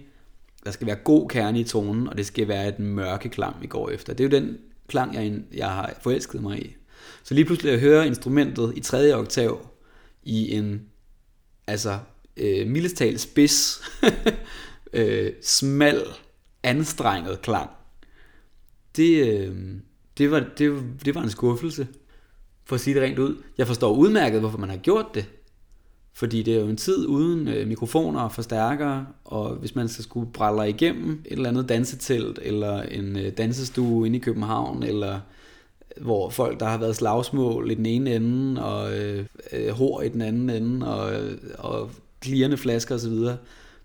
Der 0.69 0.73
skal 0.73 0.87
være 0.87 0.97
god 0.97 1.29
kerne 1.29 1.61
i 1.61 1.65
tonen, 1.65 2.09
og 2.09 2.17
det 2.17 2.27
skal 2.27 2.49
være 2.49 2.69
et 2.69 2.79
mørke 2.79 3.29
klang, 3.29 3.57
vi 3.61 3.67
går 3.67 3.91
efter. 3.91 4.15
Det 4.15 4.25
er 4.25 4.29
jo 4.29 4.45
den 4.45 4.59
klang, 4.89 5.15
jeg, 5.15 5.41
jeg 5.55 5.71
har 5.71 5.95
forelsket 6.01 6.43
mig 6.43 6.67
i. 6.67 6.77
Så 7.23 7.35
lige 7.35 7.45
pludselig 7.45 7.73
at 7.73 7.81
høre 7.81 8.07
instrumentet 8.07 8.73
i 8.77 8.81
tredje 8.81 9.15
oktav 9.15 9.67
i 10.23 10.55
en 10.55 10.83
altså 11.67 11.99
øh, 12.37 12.67
mildestal 12.67 13.19
spids, 13.19 13.83
øh, 14.93 15.33
smal, 15.43 16.03
anstrenget 16.63 17.43
klang. 17.43 17.71
Det, 18.97 19.27
øh, 19.29 19.57
det, 20.19 20.31
var, 20.31 20.47
det, 20.59 20.83
det 21.05 21.15
var 21.15 21.23
en 21.23 21.31
skuffelse, 21.31 21.89
for 22.65 22.75
at 22.75 22.81
sige 22.81 22.95
det 22.95 23.03
rent 23.03 23.19
ud. 23.19 23.43
Jeg 23.59 23.67
forstår 23.67 23.97
udmærket, 23.97 24.41
hvorfor 24.41 24.59
man 24.59 24.71
har 24.71 24.77
gjort 24.77 25.07
det. 25.15 25.27
Fordi 26.19 26.43
det 26.43 26.55
er 26.55 26.61
jo 26.61 26.69
en 26.69 26.77
tid 26.77 27.07
uden 27.07 27.49
øh, 27.49 27.69
mikrofoner 27.69 28.21
og 28.21 28.33
forstærkere, 28.33 29.07
og 29.25 29.55
hvis 29.55 29.75
man 29.75 29.89
skal 29.89 30.05
skulle 30.05 30.33
brælle 30.33 30.69
igennem 30.69 31.23
et 31.25 31.33
eller 31.33 31.49
andet 31.49 31.69
dansetelt, 31.69 32.39
eller 32.43 32.83
en 32.83 33.17
øh, 33.17 33.33
dansestue 33.39 34.07
inde 34.07 34.17
i 34.17 34.21
København, 34.21 34.83
eller 34.83 35.15
øh, 35.97 36.05
hvor 36.05 36.31
folk, 36.31 36.61
der 36.61 36.67
har 36.67 36.79
været 36.79 36.97
slagsmål 36.97 37.71
i 37.71 37.75
den 37.75 37.87
ene 37.87 38.15
ende, 38.15 38.65
og 38.65 38.99
øh, 38.99 39.27
øh 39.53 39.71
hår 39.71 40.03
i 40.03 40.09
den 40.09 40.23
anden 40.23 40.51
ende, 40.51 40.95
og, 40.95 41.15
øh, 41.15 41.39
og 41.59 41.91
klirrende 42.21 42.57
flasker 42.57 42.95
osv., 42.95 43.11
så, 43.11 43.37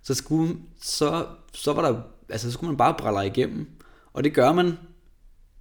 så, 0.03 0.13
skulle, 0.13 0.55
så, 0.81 1.25
så, 1.53 1.73
var 1.73 1.91
der, 1.91 2.01
altså, 2.29 2.47
så 2.47 2.53
skulle 2.53 2.69
man 2.69 2.77
bare 2.77 2.95
brælle 2.97 3.27
igennem. 3.27 3.67
Og 4.13 4.23
det 4.23 4.33
gør 4.33 4.53
man 4.53 4.77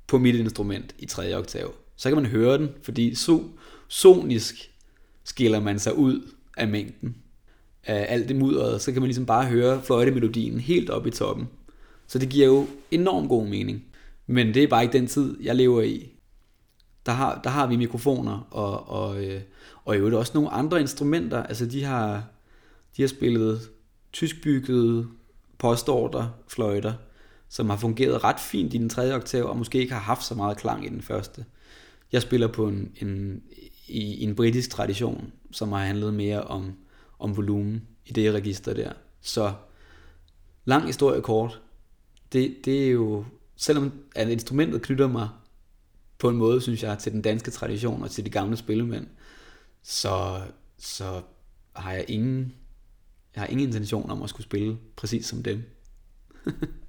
på 0.07 0.19
mit 0.19 0.35
instrument 0.35 0.95
i 0.99 1.07
tredje 1.07 1.37
oktav. 1.37 1.75
Så 1.97 2.09
kan 2.09 2.17
man 2.17 2.27
høre 2.27 2.59
den, 2.59 2.69
fordi 2.83 3.15
so, 3.15 3.43
sonisk 3.89 4.71
skiller 5.25 5.61
man 5.61 5.79
sig 5.79 5.97
ud 5.97 6.21
af 6.57 6.69
mængden 6.69 7.17
af 7.85 8.07
alt 8.09 8.29
det 8.29 8.37
mudderet, 8.37 8.81
så 8.81 8.93
kan 8.93 9.03
man 9.03 9.07
ligesom 9.07 9.27
bare 9.27 9.45
høre 9.45 9.83
fløjtemelodien 9.83 10.61
helt 10.61 10.91
op 10.91 11.07
i 11.07 11.11
toppen. 11.11 11.49
Så 12.07 12.19
det 12.19 12.29
giver 12.29 12.47
jo 12.47 12.67
enormt 12.91 13.29
god 13.29 13.47
mening. 13.47 13.85
Men 14.27 14.55
det 14.55 14.63
er 14.63 14.67
bare 14.67 14.83
ikke 14.83 14.99
den 14.99 15.07
tid, 15.07 15.37
jeg 15.43 15.57
lever 15.57 15.83
i. 15.83 16.13
Der 17.07 17.13
har, 17.13 17.41
der 17.45 17.51
har 17.51 17.67
vi 17.67 17.77
mikrofoner, 17.77 18.49
og, 18.51 18.89
og, 18.89 19.25
øh, 19.25 19.41
og 19.85 19.95
i 19.95 19.99
øvrigt 19.99 20.17
også 20.17 20.33
nogle 20.35 20.51
andre 20.51 20.81
instrumenter. 20.81 21.43
Altså 21.43 21.67
de 21.67 21.85
har, 21.85 22.25
de 22.97 23.03
har 23.03 23.09
spillet 23.09 23.71
tyskbyggede 24.13 25.07
postorder 25.59 26.29
fløjter, 26.49 26.93
som 27.49 27.71
har 27.71 27.77
fungeret 27.77 28.25
ret 28.25 28.41
fint 28.41 28.75
i 28.75 28.79
den 28.79 28.89
tredje 28.89 29.15
oktav, 29.15 29.49
og 29.49 29.57
måske 29.57 29.79
ikke 29.79 29.93
har 29.93 30.01
haft 30.01 30.25
så 30.25 30.35
meget 30.35 30.57
klang 30.57 30.87
i 30.87 30.89
den 30.89 31.03
første. 31.03 31.45
Jeg 32.13 32.23
spiller 32.23 32.47
på 32.47 32.69
en, 32.69 32.93
en, 33.01 33.43
i 33.89 34.25
en 34.25 34.35
britisk 34.35 34.71
tradition, 34.71 35.33
som 35.51 35.73
har 35.73 35.79
handlet 35.79 36.15
mere 36.15 36.43
om, 36.43 36.73
om 37.19 37.37
volumen 37.37 37.83
i 38.07 38.13
det 38.13 38.35
register 38.35 38.75
der. 38.75 38.93
Så 39.21 39.55
lang 40.65 40.87
historie 40.87 41.23
kort, 41.23 41.61
det, 42.33 42.57
det 42.65 42.87
er 42.87 42.91
jo, 42.91 43.25
selvom 43.57 43.93
at 44.15 44.29
instrumentet 44.29 44.83
knytter 44.83 45.09
mig 45.09 45.29
på 46.19 46.29
en 46.29 46.37
måde, 46.37 46.61
synes 46.61 46.83
jeg, 46.83 46.99
til 46.99 47.13
den 47.13 47.23
danske 47.23 47.51
tradition 47.51 48.03
og 48.03 48.11
til 48.11 48.25
de 48.25 48.31
gamle 48.31 48.57
spillemænd, 48.57 49.07
så, 49.83 50.41
så 50.79 51.23
har 51.73 51.93
jeg 51.93 52.05
ingen, 52.09 52.55
jeg 53.35 53.43
har 53.43 53.49
ingen 53.49 53.67
intention 53.67 54.11
om 54.11 54.23
at 54.23 54.31
skulle 54.31 54.45
spille 54.45 54.79
præcis 54.97 55.27
som 55.27 55.43
dem. 55.43 55.63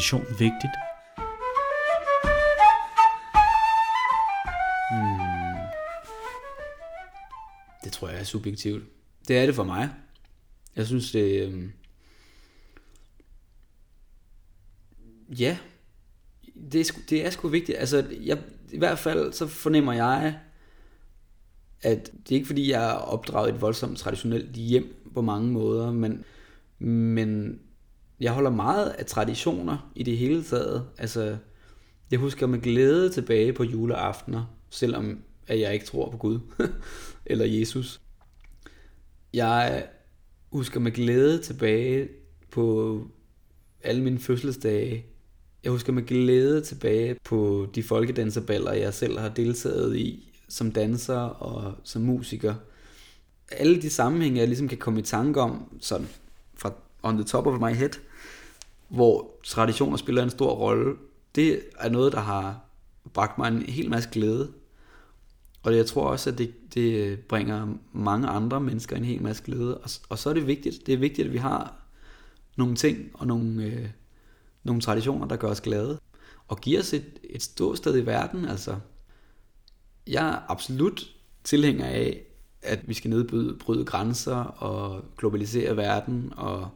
tradition 0.00 0.26
vigtigt? 0.38 0.72
Hmm. 4.90 5.56
Det 7.84 7.92
tror 7.92 8.08
jeg 8.08 8.20
er 8.20 8.24
subjektivt. 8.24 8.84
Det 9.28 9.38
er 9.38 9.46
det 9.46 9.54
for 9.54 9.64
mig. 9.64 9.90
Jeg 10.76 10.86
synes, 10.86 11.12
det... 11.12 11.46
Øh... 11.46 11.70
Ja, 15.40 15.58
det 16.72 16.80
er, 16.80 16.84
sgu, 16.84 17.00
det 17.10 17.26
er 17.26 17.30
sgu 17.30 17.48
vigtigt. 17.48 17.78
Altså, 17.78 18.06
jeg, 18.22 18.38
i 18.72 18.78
hvert 18.78 18.98
fald 18.98 19.32
så 19.32 19.46
fornemmer 19.46 19.92
jeg, 19.92 20.38
at 21.82 22.12
det 22.12 22.30
er 22.30 22.36
ikke 22.36 22.46
fordi, 22.46 22.70
jeg 22.70 22.90
er 22.90 22.94
opdraget 22.94 23.50
i 23.50 23.54
et 23.54 23.60
voldsomt 23.60 23.98
traditionelt 23.98 24.50
hjem 24.56 25.10
på 25.14 25.22
mange 25.22 25.52
måder, 25.52 25.92
men, 25.92 26.24
men 26.78 27.60
jeg 28.20 28.32
holder 28.32 28.50
meget 28.50 28.88
af 28.88 29.06
traditioner 29.06 29.90
i 29.94 30.02
det 30.02 30.18
hele 30.18 30.42
taget. 30.44 30.86
Altså, 30.98 31.36
jeg 32.10 32.18
husker 32.18 32.46
med 32.46 32.60
glæde 32.60 33.10
tilbage 33.10 33.52
på 33.52 33.64
juleaftener, 33.64 34.44
selvom 34.70 35.22
at 35.46 35.60
jeg 35.60 35.74
ikke 35.74 35.86
tror 35.86 36.10
på 36.10 36.16
Gud 36.16 36.40
eller 37.26 37.44
Jesus. 37.44 38.00
Jeg 39.34 39.86
husker 40.52 40.80
med 40.80 40.92
glæde 40.92 41.42
tilbage 41.42 42.08
på 42.50 43.00
alle 43.82 44.02
mine 44.02 44.18
fødselsdage. 44.18 45.06
Jeg 45.64 45.72
husker 45.72 45.92
med 45.92 46.02
glæde 46.02 46.60
tilbage 46.60 47.16
på 47.24 47.66
de 47.74 47.82
folkedanserballer, 47.82 48.72
jeg 48.72 48.94
selv 48.94 49.18
har 49.18 49.28
deltaget 49.28 49.96
i 49.96 50.26
som 50.48 50.72
danser 50.72 51.18
og 51.18 51.74
som 51.84 52.02
musiker. 52.02 52.54
Alle 53.50 53.82
de 53.82 53.90
sammenhænge, 53.90 54.38
jeg 54.38 54.48
ligesom 54.48 54.68
kan 54.68 54.78
komme 54.78 55.00
i 55.00 55.02
tanke 55.02 55.40
om, 55.40 55.78
sådan 55.80 56.08
fra 56.54 56.72
on 57.02 57.14
the 57.14 57.24
top 57.24 57.46
of 57.46 57.60
my 57.60 57.74
head, 57.74 57.90
hvor 58.90 59.30
traditioner 59.44 59.96
spiller 59.96 60.22
en 60.22 60.30
stor 60.30 60.50
rolle, 60.50 60.96
det 61.34 61.60
er 61.78 61.88
noget, 61.88 62.12
der 62.12 62.20
har 62.20 62.60
bragt 63.12 63.38
mig 63.38 63.48
en 63.48 63.62
hel 63.62 63.90
masse 63.90 64.08
glæde. 64.12 64.52
Og 65.62 65.76
jeg 65.76 65.86
tror 65.86 66.06
også, 66.06 66.30
at 66.30 66.38
det, 66.38 66.74
det 66.74 67.18
bringer 67.18 67.74
mange 67.92 68.28
andre 68.28 68.60
mennesker 68.60 68.96
en 68.96 69.04
hel 69.04 69.22
masse 69.22 69.42
glæde. 69.42 69.78
Og, 69.78 69.90
og 70.08 70.18
så 70.18 70.30
er 70.30 70.34
det 70.34 70.46
vigtigt, 70.46 70.86
det 70.86 70.94
er 70.94 70.98
vigtigt, 70.98 71.26
at 71.26 71.32
vi 71.32 71.38
har 71.38 71.74
nogle 72.56 72.76
ting 72.76 73.10
og 73.14 73.26
nogle, 73.26 73.64
øh, 73.64 73.88
nogle 74.64 74.80
traditioner, 74.80 75.26
der 75.26 75.36
gør 75.36 75.48
os 75.48 75.60
glade. 75.60 75.98
Og 76.48 76.60
giver 76.60 76.80
os 76.80 76.92
et, 76.92 77.18
et 77.30 77.42
ståsted 77.42 77.98
i 78.02 78.06
verden. 78.06 78.44
Altså, 78.44 78.76
jeg 80.06 80.28
er 80.28 80.50
absolut 80.50 81.14
tilhænger 81.44 81.86
af, 81.86 82.22
at 82.62 82.88
vi 82.88 82.94
skal 82.94 83.10
nedbryde 83.10 83.84
grænser 83.84 84.36
og 84.36 85.04
globalisere 85.16 85.76
verden 85.76 86.32
og 86.36 86.68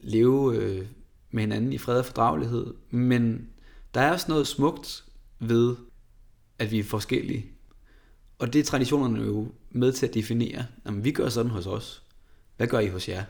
leve 0.00 0.56
øh, 0.56 0.86
med 1.30 1.42
hinanden 1.42 1.72
i 1.72 1.78
fred 1.78 1.98
og 1.98 2.06
fordragelighed. 2.06 2.74
Men 2.90 3.48
der 3.94 4.00
er 4.00 4.12
også 4.12 4.26
noget 4.28 4.46
smukt 4.46 5.04
ved, 5.38 5.76
at 6.58 6.70
vi 6.70 6.78
er 6.78 6.84
forskellige. 6.84 7.46
Og 8.38 8.52
det 8.52 8.58
er 8.58 8.64
traditionerne 8.64 9.24
jo 9.24 9.48
med 9.70 9.92
til 9.92 10.06
at 10.06 10.14
definere. 10.14 10.66
Jamen, 10.86 11.04
vi 11.04 11.12
gør 11.12 11.28
sådan 11.28 11.50
hos 11.50 11.66
os. 11.66 12.02
Hvad 12.56 12.66
gør 12.66 12.78
I 12.78 12.88
hos 12.88 13.08
jer? 13.08 13.24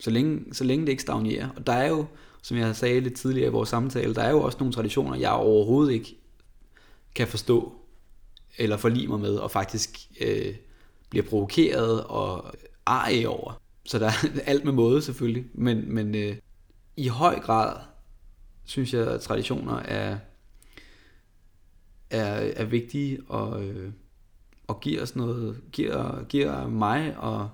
Så 0.00 0.10
længe, 0.10 0.54
så 0.54 0.64
længe 0.64 0.86
det 0.86 0.90
ikke 0.92 1.02
stagnerer. 1.02 1.48
Og 1.56 1.66
der 1.66 1.72
er 1.72 1.88
jo, 1.88 2.06
som 2.42 2.56
jeg 2.56 2.76
sagde 2.76 3.00
lidt 3.00 3.14
tidligere 3.14 3.48
i 3.48 3.52
vores 3.52 3.68
samtale, 3.68 4.14
der 4.14 4.22
er 4.22 4.30
jo 4.30 4.42
også 4.42 4.58
nogle 4.58 4.72
traditioner, 4.72 5.16
jeg 5.16 5.30
overhovedet 5.32 5.92
ikke 5.92 6.16
kan 7.14 7.28
forstå 7.28 7.80
eller 8.58 8.76
forlige 8.76 9.08
mig 9.08 9.20
med, 9.20 9.36
og 9.36 9.50
faktisk 9.50 9.98
øh, 10.20 10.54
bliver 11.10 11.24
provokeret 11.24 12.04
og 12.04 12.54
arg 12.86 13.26
over. 13.26 13.60
Så 13.84 13.98
der 13.98 14.06
er 14.06 14.40
alt 14.50 14.64
med 14.64 14.72
måde 14.72 15.02
selvfølgelig, 15.02 15.44
men, 15.54 15.94
men 15.94 16.14
øh, 16.14 16.36
i 16.96 17.08
høj 17.08 17.40
grad 17.40 17.76
synes 18.64 18.94
jeg, 18.94 19.08
at 19.08 19.20
traditioner 19.20 19.76
er, 19.76 20.18
er, 22.10 22.52
er 22.56 22.64
vigtige 22.64 23.18
og, 23.28 23.64
øh, 23.64 23.92
og 24.66 24.80
giver 24.80 25.02
os 25.02 25.16
noget, 25.16 25.60
giver, 25.72 26.24
giver 26.24 26.68
mig 26.68 27.16
og, 27.16 27.50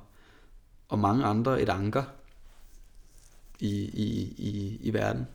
og 0.89 0.99
mange 0.99 1.25
andre 1.25 1.63
et 1.63 1.69
anker 1.69 2.05
i, 3.61 3.85
i, 3.85 4.35
i, 4.39 4.79
i 4.81 4.93
verden. 4.93 5.27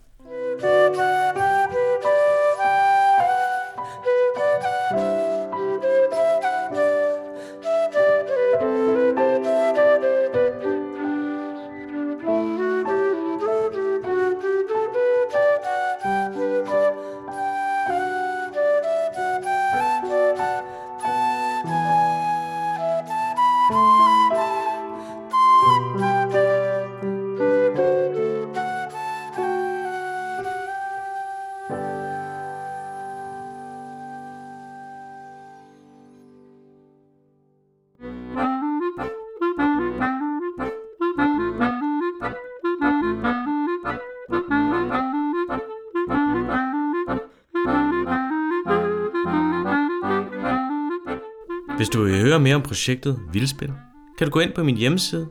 Mere 52.42 52.56
om 52.56 52.62
projektet 52.62 53.20
Vildspil, 53.34 53.74
kan 54.18 54.28
du 54.28 54.32
gå 54.32 54.40
ind 54.40 54.54
på 54.54 54.64
min 54.64 54.78
hjemmeside 54.78 55.28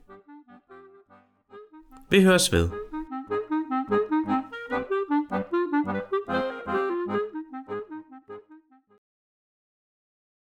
Vi 2.10 2.24
høres 2.24 2.54
ved. 2.54 2.70